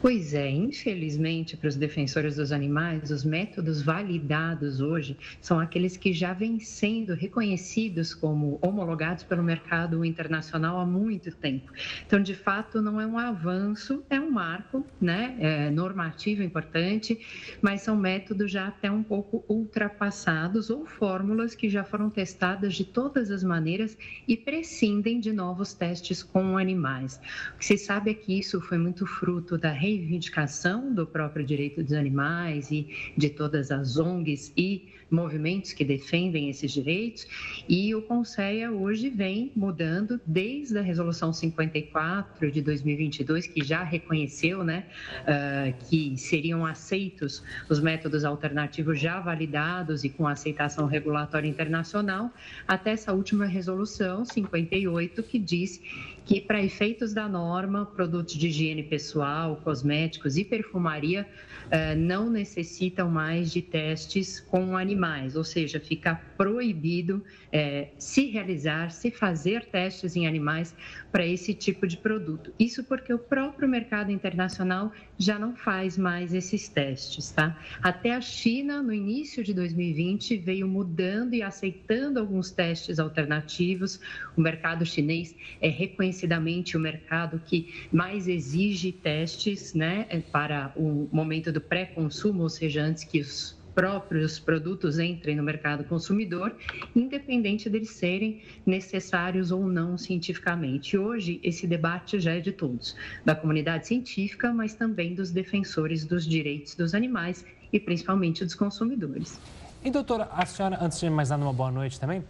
[0.00, 6.12] Pois é, infelizmente, para os defensores dos animais, os métodos validados hoje são aqueles que
[6.12, 11.72] já vêm sendo reconhecidos como homologados pelo mercado internacional há muito tempo.
[12.06, 17.18] Então, de fato, não é um avanço, é um marco né, é normativo importante,
[17.60, 22.84] mas são métodos já até um pouco ultrapassados ou fórmulas que já foram testadas de
[22.84, 23.96] todas as maneiras
[24.26, 27.20] e prescindem de novos testes com animais.
[27.54, 31.44] O que se sabe é que isso foi muito fruto fruto da reivindicação do próprio
[31.46, 37.26] direito dos animais e de todas as ONGs e movimentos que defendem esses direitos.
[37.68, 44.64] E o Conselho hoje vem mudando desde a Resolução 54 de 2022, que já reconheceu
[44.64, 44.84] né,
[45.22, 52.32] uh, que seriam aceitos os métodos alternativos já validados e com aceitação regulatória internacional,
[52.66, 55.80] até essa última Resolução 58, que diz
[56.26, 61.24] que, para efeitos da norma, produtos de higiene pessoal, cosméticos e perfumaria
[61.66, 67.22] uh, não necessitam mais de testes com animais, ou seja, fica proibido
[67.52, 70.74] é, se realizar, se fazer testes em animais
[71.16, 72.52] para esse tipo de produto.
[72.58, 77.58] Isso porque o próprio mercado internacional já não faz mais esses testes, tá?
[77.82, 83.98] Até a China, no início de 2020, veio mudando e aceitando alguns testes alternativos.
[84.36, 91.50] O mercado chinês é reconhecidamente o mercado que mais exige testes, né, para o momento
[91.50, 96.56] do pré-consumo, ou seja, antes que os próprios produtos entrem no mercado consumidor,
[96.96, 100.96] independente deles serem necessários ou não cientificamente.
[100.96, 106.26] Hoje, esse debate já é de todos, da comunidade científica, mas também dos defensores dos
[106.26, 109.38] direitos dos animais e principalmente dos consumidores.
[109.84, 112.24] E doutora, a senhora, antes de mais nada, uma boa noite também.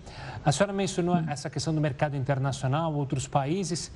[0.45, 3.93] A senhora mencionou essa questão do mercado internacional, outros países.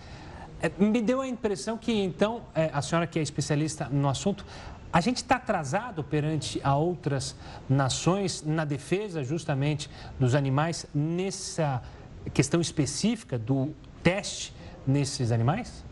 [0.63, 4.45] É, me deu a impressão que, então, é, a senhora que é especialista no assunto,
[4.93, 7.37] a gente está atrasado perante a outras
[7.69, 9.89] nações na defesa justamente
[10.19, 11.83] dos animais nessa
[12.35, 13.73] questão específica do
[14.03, 14.53] teste
[14.87, 15.85] nesses animais?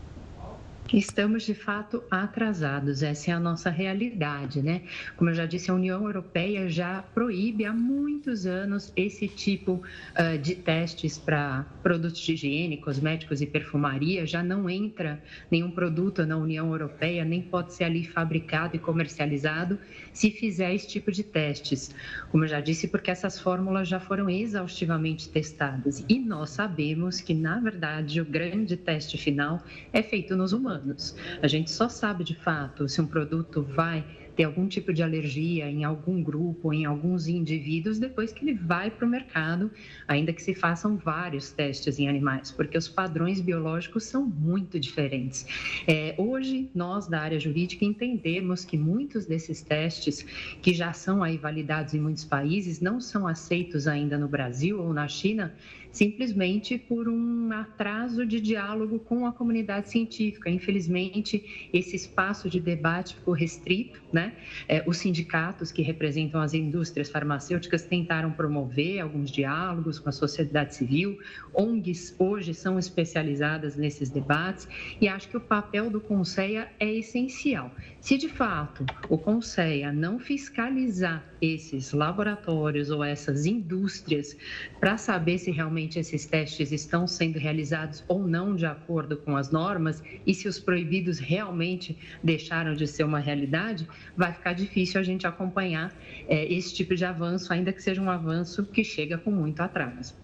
[0.91, 4.81] Estamos de fato atrasados, essa é a nossa realidade, né?
[5.15, 10.37] Como eu já disse, a União Europeia já proíbe há muitos anos esse tipo uh,
[10.39, 14.25] de testes para produtos de higiene, cosméticos e perfumaria.
[14.25, 15.21] Já não entra
[15.51, 19.77] nenhum produto na União Europeia, nem pode ser ali fabricado e comercializado
[20.11, 21.93] se fizer esse tipo de testes.
[22.31, 27.35] Como eu já disse, porque essas fórmulas já foram exaustivamente testadas e nós sabemos que,
[27.35, 29.63] na verdade, o grande teste final
[29.93, 31.15] é feito nos humanos anos.
[31.41, 34.05] A gente só sabe de fato se um produto vai
[34.39, 38.89] ter algum tipo de alergia em algum grupo, em alguns indivíduos, depois que ele vai
[38.89, 39.69] para o mercado,
[40.07, 45.45] ainda que se façam vários testes em animais, porque os padrões biológicos são muito diferentes.
[45.85, 50.25] É, hoje, nós da área jurídica entendemos que muitos desses testes,
[50.61, 54.93] que já são aí validados em muitos países, não são aceitos ainda no Brasil ou
[54.93, 55.53] na China,
[55.91, 60.49] simplesmente por um atraso de diálogo com a comunidade científica.
[60.49, 64.33] Infelizmente, esse espaço de debate ficou restrito, né?
[64.67, 70.75] É, os sindicatos que representam as indústrias farmacêuticas tentaram promover alguns diálogos com a sociedade
[70.75, 71.17] civil,
[71.53, 74.67] ONGs hoje são especializadas nesses debates
[75.01, 77.73] e acho que o papel do Conselho é essencial.
[77.99, 84.35] Se de fato o Conselho não fiscalizar esses laboratórios ou essas indústrias
[84.79, 89.51] para saber se realmente esses testes estão sendo realizados ou não de acordo com as
[89.51, 95.03] normas e se os proibidos realmente deixaram de ser uma realidade, vai ficar difícil a
[95.03, 95.93] gente acompanhar
[96.27, 100.15] é, esse tipo de avanço, ainda que seja um avanço que chega com muito atraso.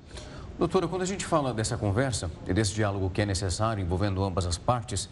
[0.58, 4.46] Doutora, quando a gente fala dessa conversa e desse diálogo que é necessário envolvendo ambas
[4.46, 5.10] as partes,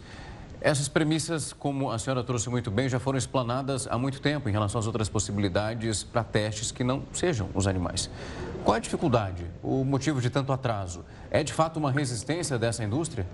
[0.64, 4.52] essas premissas, como a senhora trouxe muito bem, já foram explanadas há muito tempo em
[4.52, 8.08] relação às outras possibilidades para testes que não sejam os animais.
[8.64, 11.04] Qual a dificuldade, o motivo de tanto atraso?
[11.30, 13.26] É de fato uma resistência dessa indústria?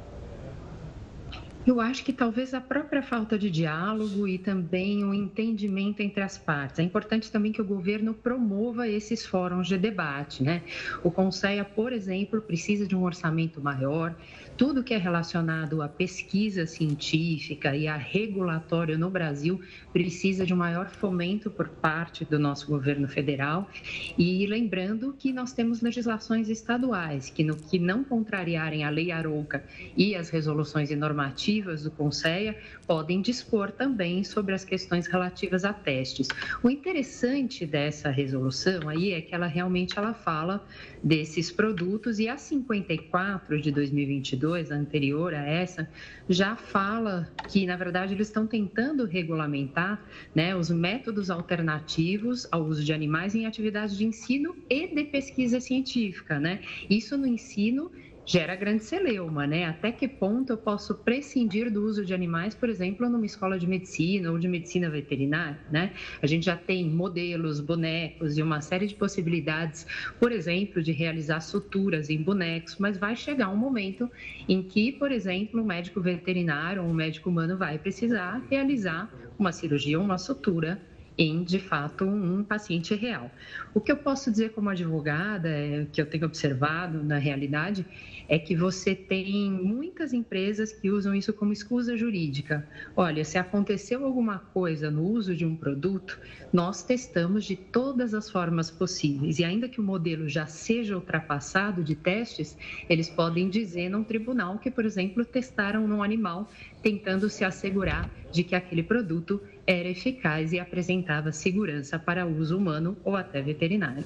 [1.67, 6.39] Eu acho que talvez a própria falta de diálogo e também o entendimento entre as
[6.39, 6.79] partes.
[6.79, 10.63] É importante também que o governo promova esses fóruns de debate, né?
[11.05, 14.17] O Conselho, por exemplo, precisa de um orçamento maior,
[14.61, 19.59] tudo que é relacionado à pesquisa científica e a regulatório no Brasil
[19.91, 23.71] precisa de um maior fomento por parte do nosso governo federal.
[24.19, 29.65] E lembrando que nós temos legislações estaduais que, no que não contrariarem a lei Arouca
[29.97, 32.55] e as resoluções e normativas do Conselho,
[32.87, 36.29] podem dispor também sobre as questões relativas a testes.
[36.63, 40.63] O interessante dessa resolução aí é que ela realmente ela fala
[41.03, 45.89] desses produtos e a 54 de 2022 a anterior a essa,
[46.29, 52.85] já fala que, na verdade, eles estão tentando regulamentar né, os métodos alternativos ao uso
[52.85, 56.39] de animais em atividades de ensino e de pesquisa científica.
[56.39, 56.61] Né?
[56.89, 57.91] Isso no ensino
[58.25, 59.65] gera grande celeuma, né?
[59.65, 63.67] Até que ponto eu posso prescindir do uso de animais, por exemplo, numa escola de
[63.67, 65.93] medicina ou de medicina veterinária, né?
[66.23, 69.85] A gente já tem modelos, bonecos e uma série de possibilidades,
[70.19, 74.09] por exemplo, de realizar suturas em bonecos, mas vai chegar um momento
[74.49, 79.09] em que, por exemplo, um médico veterinário ou um médico humano vai precisar realizar
[79.39, 80.81] uma cirurgia ou uma sutura
[81.21, 83.31] em, de fato, um paciente real.
[83.75, 87.87] O que eu posso dizer como advogada, é, que eu tenho observado na realidade,
[88.27, 92.67] é que você tem muitas empresas que usam isso como escusa jurídica.
[92.97, 96.19] Olha, se aconteceu alguma coisa no uso de um produto,
[96.51, 99.39] nós testamos de todas as formas possíveis.
[99.39, 102.57] E ainda que o modelo já seja ultrapassado de testes,
[102.89, 106.49] eles podem dizer num tribunal que, por exemplo, testaram num animal
[106.83, 112.97] tentando se assegurar de que aquele produto era eficaz e apresentava segurança para uso humano
[113.05, 114.05] ou até veterinário.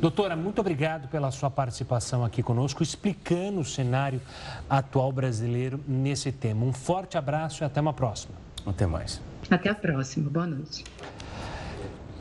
[0.00, 4.20] Doutora, muito obrigado pela sua participação aqui conosco, explicando o cenário
[4.68, 6.64] atual brasileiro nesse tema.
[6.64, 8.34] Um forte abraço e até uma próxima.
[8.66, 9.20] Até mais.
[9.50, 10.28] Até a próxima.
[10.28, 10.84] Boa noite.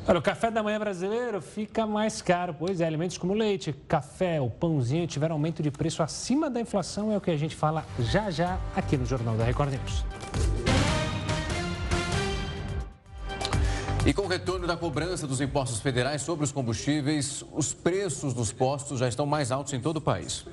[0.08, 4.40] Olha, o café da manhã brasileiro fica mais caro, pois é, alimentos como leite, café,
[4.40, 7.84] o pãozinho tiveram aumento de preço acima da inflação, é o que a gente fala
[7.98, 10.06] já já aqui no Jornal da Record News.
[14.06, 18.52] E com o retorno da cobrança dos impostos federais sobre os combustíveis, os preços dos
[18.52, 20.46] postos já estão mais altos em todo o país.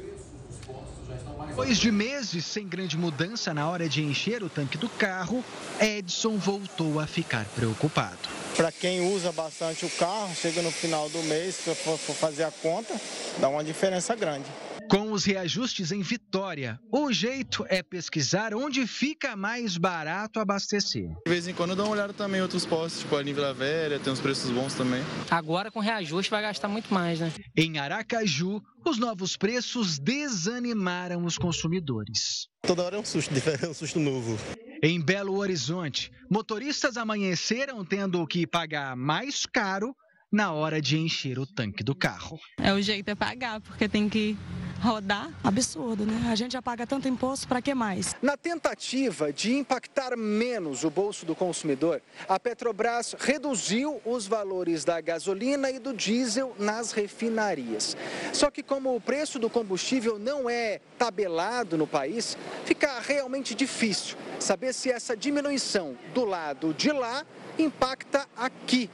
[1.53, 5.45] Depois de meses sem grande mudança na hora de encher o tanque do carro,
[5.79, 8.17] Edson voltou a ficar preocupado.
[8.57, 12.51] Para quem usa bastante o carro, chega no final do mês, se for fazer a
[12.51, 12.99] conta,
[13.39, 14.47] dá uma diferença grande.
[14.91, 21.09] Com os reajustes em Vitória, o jeito é pesquisar onde fica mais barato abastecer.
[21.24, 23.35] De vez em quando eu dou uma olhada também em outros postos, tipo ali em
[23.35, 25.03] Vila Velha, tem uns preços bons também.
[25.30, 27.33] Agora com reajuste vai gastar muito mais, né?
[27.57, 32.49] Em Aracaju, os novos preços desanimaram os consumidores.
[32.66, 34.39] Toda hora é um susto, é um susto novo.
[34.83, 39.95] Em Belo Horizonte, motoristas amanheceram tendo que pagar mais caro
[40.33, 42.39] na hora de encher o tanque do carro.
[42.59, 44.37] É o jeito é pagar, porque tem que
[44.83, 45.30] rodar.
[45.45, 46.28] Absurdo, né?
[46.30, 48.16] A gente já paga tanto imposto, para que mais?
[48.20, 55.01] Na tentativa de impactar menos o bolso do consumidor, a Petrobras reduziu os valores da
[55.01, 57.97] gasolina e do diesel nas refinarias.
[58.33, 64.16] Só que como o preço do combustível não é tabelado no país, fica realmente difícil
[64.41, 67.24] saber se essa diminuição do lado de lá
[67.57, 68.91] impacta aqui.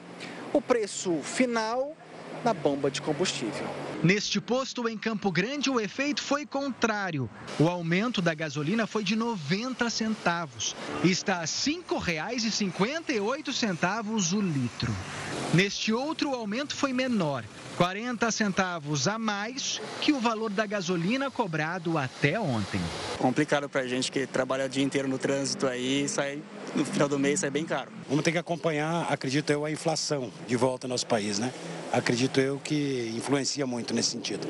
[0.52, 1.96] O preço final
[2.44, 3.66] na bomba de combustível.
[4.02, 7.28] Neste posto em Campo Grande, o efeito foi contrário.
[7.58, 10.76] O aumento da gasolina foi de 90 centavos.
[11.02, 14.94] Está a R$ 5,58 o litro.
[15.52, 17.42] Neste outro, o aumento foi menor,
[17.76, 22.80] 40 centavos a mais que o valor da gasolina cobrado até ontem.
[23.18, 26.42] Complicado para a gente que trabalha o dia inteiro no trânsito aí, sai
[26.74, 27.90] no final do mês sai bem caro.
[28.08, 31.52] Vamos ter que acompanhar, acredito eu, a inflação de volta ao nosso país, né?
[31.92, 34.46] Acredito eu que influencia muito nesse sentido.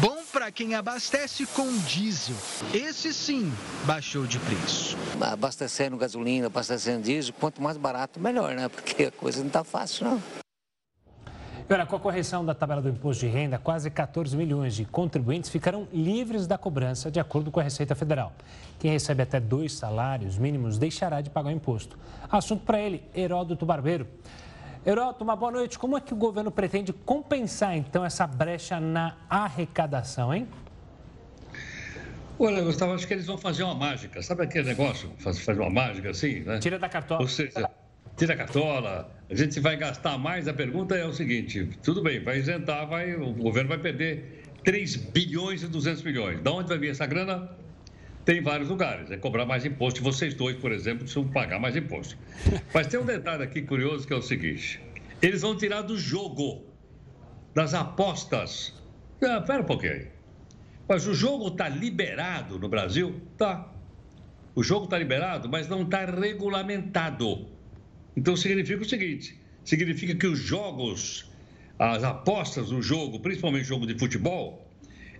[0.00, 2.36] Bom para quem abastece com diesel.
[2.72, 3.52] Esse sim
[3.84, 4.96] baixou de preço.
[5.20, 8.68] Abastecendo gasolina, abastecendo diesel, quanto mais barato, melhor, né?
[8.68, 10.22] Porque a coisa não está fácil, não.
[11.70, 15.50] Olha, com a correção da tabela do imposto de renda, quase 14 milhões de contribuintes
[15.50, 18.32] ficarão livres da cobrança, de acordo com a Receita Federal.
[18.78, 21.98] Quem recebe até dois salários mínimos deixará de pagar o imposto.
[22.30, 24.06] Assunto para ele, Heródoto Barbeiro.
[24.86, 25.78] Heródoto, uma boa noite.
[25.78, 30.48] Como é que o governo pretende compensar, então, essa brecha na arrecadação, hein?
[32.38, 34.22] Olha, Gustavo, acho que eles vão fazer uma mágica.
[34.22, 35.12] Sabe aquele negócio?
[35.18, 36.60] Fazer uma mágica assim, né?
[36.60, 37.20] Tira da cartola.
[37.20, 37.68] Ou seja,
[38.16, 40.48] tira a cartola, a gente vai gastar mais.
[40.48, 44.96] A pergunta é o seguinte: tudo bem, vai isentar, vai, o governo vai perder 3
[44.96, 46.40] bilhões e 200 milhões.
[46.40, 47.48] De onde vai vir essa grana?
[48.28, 49.10] tem vários lugares.
[49.10, 50.02] É cobrar mais imposto.
[50.02, 52.14] Vocês dois, por exemplo, precisam pagar mais imposto.
[52.74, 54.78] Mas tem um detalhe aqui curioso que é o seguinte:
[55.22, 56.62] eles vão tirar do jogo,
[57.54, 58.74] das apostas.
[59.22, 60.08] Ah, pera um pouquinho.
[60.86, 63.18] Mas o jogo está liberado no Brasil?
[63.38, 63.72] Tá.
[64.54, 67.46] O jogo está liberado, mas não está regulamentado.
[68.18, 71.30] Então significa o seguinte: significa que os jogos,
[71.78, 74.68] as apostas no jogo, principalmente jogo de futebol,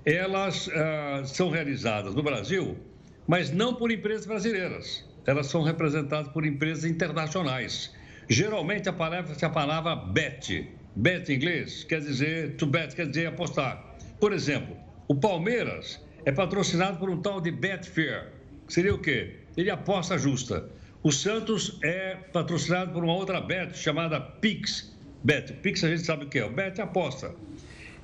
[0.04, 2.76] elas ah, são realizadas no Brasil,
[3.24, 5.06] mas não por empresas brasileiras.
[5.24, 7.94] Elas são representadas por empresas internacionais.
[8.28, 10.68] Geralmente a palavra bet.
[10.96, 13.94] Bet em inglês quer dizer, to bet quer dizer apostar.
[14.18, 14.76] Por exemplo,
[15.06, 18.32] o Palmeiras é patrocinado por um tal de Betfair.
[18.66, 19.36] Seria o quê?
[19.56, 20.68] Ele aposta justa.
[21.02, 24.92] O Santos é patrocinado por uma outra bet chamada Pix.
[25.22, 25.52] Bet.
[25.54, 26.44] Pix a gente sabe o que é.
[26.44, 27.34] O Bet é aposta.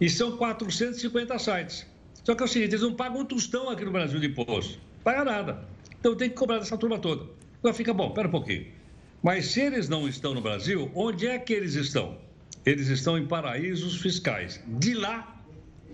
[0.00, 1.86] E são 450 sites.
[2.22, 4.78] Só que é o seguinte, eles não pagam um tostão aqui no Brasil de imposto.
[5.02, 5.64] Paga nada.
[5.98, 7.26] Então tem que cobrar dessa turma toda.
[7.58, 8.66] Agora fica bom, pera um pouquinho.
[9.22, 12.18] Mas se eles não estão no Brasil, onde é que eles estão?
[12.64, 14.62] Eles estão em paraísos fiscais.
[14.66, 15.42] De lá,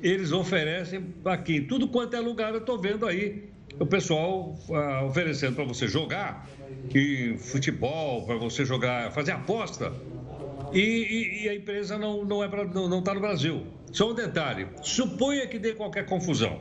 [0.02, 3.48] eles oferecem aqui, tudo quanto é lugar, eu estou vendo aí
[3.78, 6.48] o pessoal uh, oferecendo para você jogar
[6.94, 9.92] e futebol, para você jogar, fazer aposta.
[10.72, 13.66] E, e, e, a empresa não, não é pra, não está no Brasil.
[13.92, 16.60] Só um detalhe: suponha que dê qualquer confusão.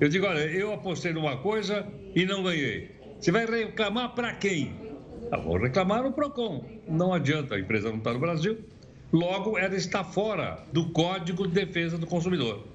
[0.00, 2.90] Eu digo, olha, eu apostei numa coisa e não ganhei.
[3.18, 4.74] Você vai reclamar para quem?
[5.30, 6.64] Ah, vou reclamar no PROCON.
[6.88, 8.58] Não adianta, a empresa não está no Brasil.
[9.12, 12.66] Logo, ela está fora do Código de Defesa do Consumidor.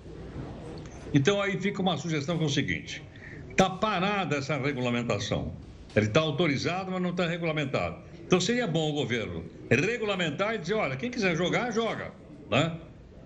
[1.14, 3.04] Então, aí fica uma sugestão que é o seguinte:
[3.50, 5.54] está parada essa regulamentação.
[5.96, 7.98] Ele está autorizado, mas não está regulamentado.
[8.26, 12.12] Então, seria bom o governo regulamentar e dizer: olha, quem quiser jogar, joga.
[12.50, 12.78] Né?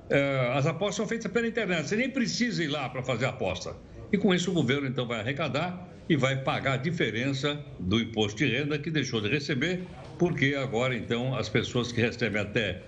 [0.10, 3.30] É, as apostas são feitas pela internet, você nem precisa ir lá para fazer a
[3.30, 3.76] aposta.
[4.12, 8.40] E com isso o governo então vai arrecadar e vai pagar a diferença do imposto
[8.40, 9.84] de renda que deixou de receber,
[10.20, 12.82] porque agora então as pessoas que recebem até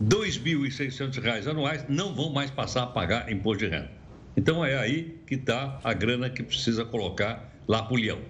[0.00, 3.90] R$ 2.600 anuais não vão mais passar a pagar imposto de renda.
[4.36, 8.20] Então é aí que está a grana que precisa colocar lá para o leão.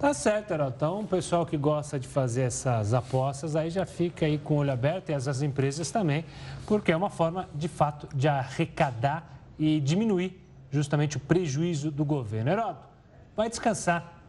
[0.00, 0.72] Tá certo, Herói.
[0.74, 4.56] Então, o pessoal que gosta de fazer essas apostas aí já fica aí com o
[4.56, 6.24] olho aberto e as empresas também,
[6.66, 12.50] porque é uma forma, de fato, de arrecadar e diminuir justamente o prejuízo do governo.
[12.50, 12.88] Heródoto,
[13.36, 14.22] vai descansar.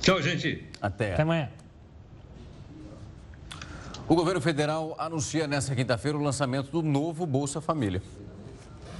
[0.00, 0.68] Tchau, gente.
[0.82, 1.12] Até.
[1.12, 1.48] Até amanhã.
[4.08, 8.02] O governo federal anuncia nesta quinta-feira o lançamento do novo Bolsa Família.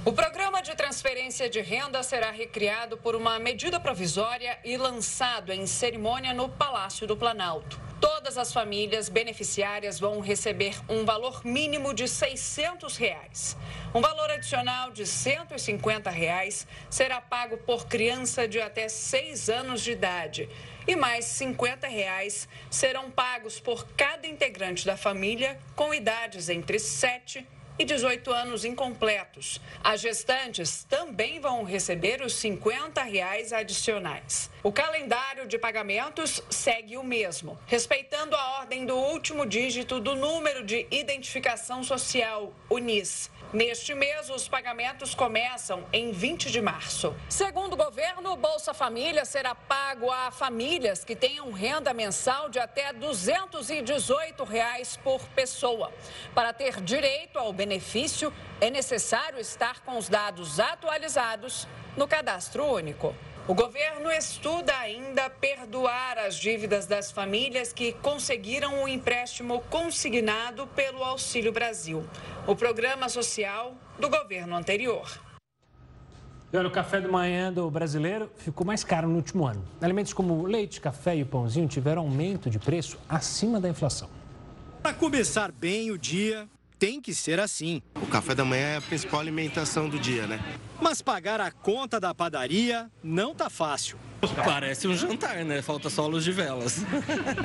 [0.05, 0.38] O programa
[0.79, 7.05] transferência de renda será recriado por uma medida provisória e lançado em cerimônia no Palácio
[7.05, 7.77] do Planalto.
[7.99, 13.57] Todas as famílias beneficiárias vão receber um valor mínimo de 600 reais.
[13.93, 19.91] Um valor adicional de 150 reais será pago por criança de até 6 anos de
[19.91, 20.47] idade.
[20.87, 27.39] E mais 50 reais serão pagos por cada integrante da família com idades entre 7
[27.39, 29.61] e e 18 anos incompletos.
[29.81, 34.49] As gestantes também vão receber os 50 reais adicionais.
[34.61, 40.65] O calendário de pagamentos segue o mesmo, respeitando a ordem do último dígito do número
[40.65, 43.31] de identificação social, o NIS.
[43.51, 47.15] Neste mês, os pagamentos começam em 20 de março.
[47.27, 52.59] Segundo o governo, o Bolsa Família será pago a famílias que tenham renda mensal de
[52.59, 55.91] até 218 reais por pessoa.
[56.35, 58.31] Para ter direito ao benefício,
[58.61, 63.15] é necessário estar com os dados atualizados no cadastro único.
[63.49, 70.67] O governo estuda ainda perdoar as dívidas das famílias que conseguiram o um empréstimo consignado
[70.67, 72.05] pelo Auxílio Brasil,
[72.45, 75.19] o programa social do governo anterior.
[76.53, 79.67] olha, o café da manhã do brasileiro ficou mais caro no último ano.
[79.81, 84.11] Alimentos como leite, café e o pãozinho tiveram aumento de preço acima da inflação.
[84.83, 86.47] Para começar bem o dia,
[86.79, 87.81] tem que ser assim.
[88.01, 90.39] O café da manhã é a principal alimentação do dia, né?
[90.81, 93.99] Mas pagar a conta da padaria não tá fácil.
[94.43, 95.61] Parece um jantar, né?
[95.61, 96.77] Falta só luz de velas.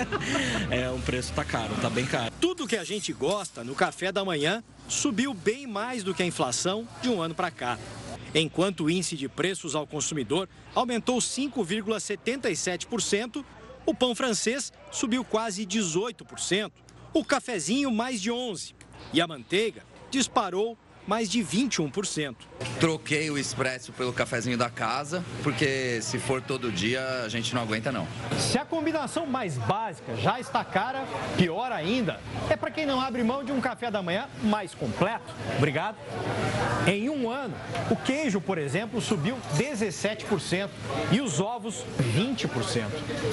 [0.70, 2.32] é, o preço tá caro, tá bem caro.
[2.40, 6.26] Tudo que a gente gosta no café da manhã subiu bem mais do que a
[6.26, 7.76] inflação de um ano para cá.
[8.34, 13.44] Enquanto o índice de preços ao consumidor aumentou 5,77%,
[13.86, 16.72] o pão francês subiu quase 18%,
[17.12, 20.76] o cafezinho mais de 11% e a manteiga disparou
[21.06, 22.34] mais de 21%.
[22.80, 27.62] Troquei o expresso pelo cafezinho da casa, porque se for todo dia a gente não
[27.62, 28.06] aguenta não.
[28.38, 31.04] Se a combinação mais básica já está cara,
[31.36, 35.32] pior ainda é para quem não abre mão de um café da manhã mais completo.
[35.56, 35.96] Obrigado.
[36.86, 37.54] Em um ano,
[37.90, 40.68] o queijo, por exemplo, subiu 17%
[41.10, 41.84] e os ovos
[42.14, 42.84] 20%.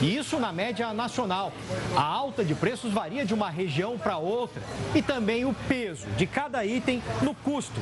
[0.01, 1.51] E isso na média nacional.
[1.95, 4.61] A alta de preços varia de uma região para outra
[4.95, 7.79] e também o peso de cada item no custo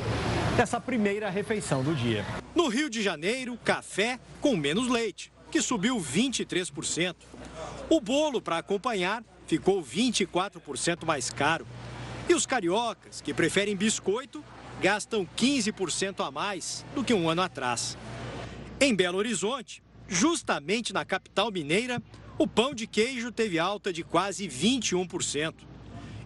[0.56, 2.22] dessa primeira refeição do dia.
[2.54, 7.16] No Rio de Janeiro, café com menos leite, que subiu 23%.
[7.88, 11.66] O bolo para acompanhar ficou 24% mais caro.
[12.28, 14.44] E os cariocas, que preferem biscoito,
[14.82, 17.96] gastam 15% a mais do que um ano atrás.
[18.78, 22.02] Em Belo Horizonte, justamente na capital mineira,
[22.38, 25.54] o pão de queijo teve alta de quase 21%.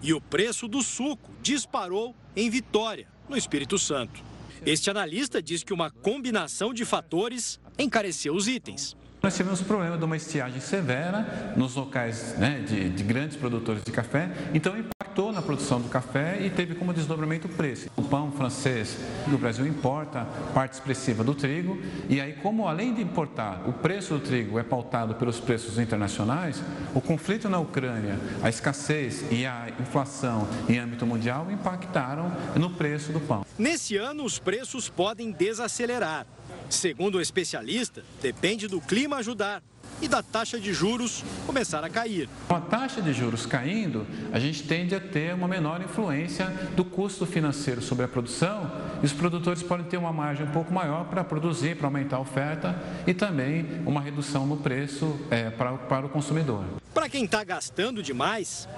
[0.02, 4.33] E o preço do suco disparou em Vitória, no Espírito Santo.
[4.64, 8.96] Este analista diz que uma combinação de fatores encareceu os itens.
[9.24, 13.82] Nós tivemos o problema de uma estiagem severa nos locais né, de, de, grandes produtores
[13.82, 17.88] de café, então impactou na produção do café e teve como desdobramento o preço.
[17.96, 23.00] O pão francês do Brasil importa parte expressiva do trigo, e aí, como além de
[23.00, 26.62] importar, o preço do trigo é pautado pelos preços internacionais,
[26.94, 33.10] o conflito na Ucrânia, a escassez e a inflação em âmbito mundial impactaram no preço
[33.10, 33.46] do pão.
[33.58, 36.26] Nesse ano, os preços podem desacelerar.
[36.68, 39.62] Segundo o especialista, depende do clima ajudar
[40.00, 42.28] e da taxa de juros começar a cair.
[42.48, 46.46] Com a taxa de juros caindo, a gente tende a ter uma menor influência
[46.76, 48.70] do custo financeiro sobre a produção
[49.02, 52.20] e os produtores podem ter uma margem um pouco maior para produzir, para aumentar a
[52.20, 56.64] oferta e também uma redução no preço é, para, para o consumidor.
[56.92, 58.68] Para quem está gastando demais,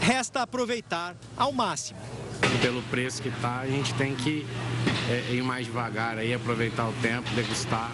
[0.00, 1.98] resta aproveitar ao máximo.
[2.62, 4.46] Pelo preço que está, a gente tem que
[5.10, 7.92] é, ir mais devagar, aí, aproveitar o tempo, degustar,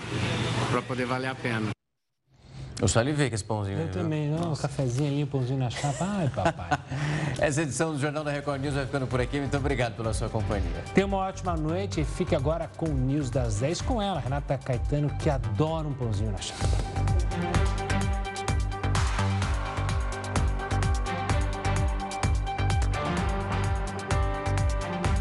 [0.70, 1.74] para poder valer a pena.
[2.85, 3.78] Eu salivei com esse pãozinho.
[3.78, 6.05] Eu aí, também, não, um cafezinho ali, um pãozinho na chapa.
[6.07, 6.78] Ai, papai.
[7.41, 9.39] Essa edição do Jornal da Record News vai ficando por aqui.
[9.39, 10.85] Muito obrigado pela sua companhia.
[10.93, 14.59] Tenha uma ótima noite e fique agora com o News das 10 com ela, Renata
[14.59, 17.93] Caetano, que adora um pãozinho na chapa.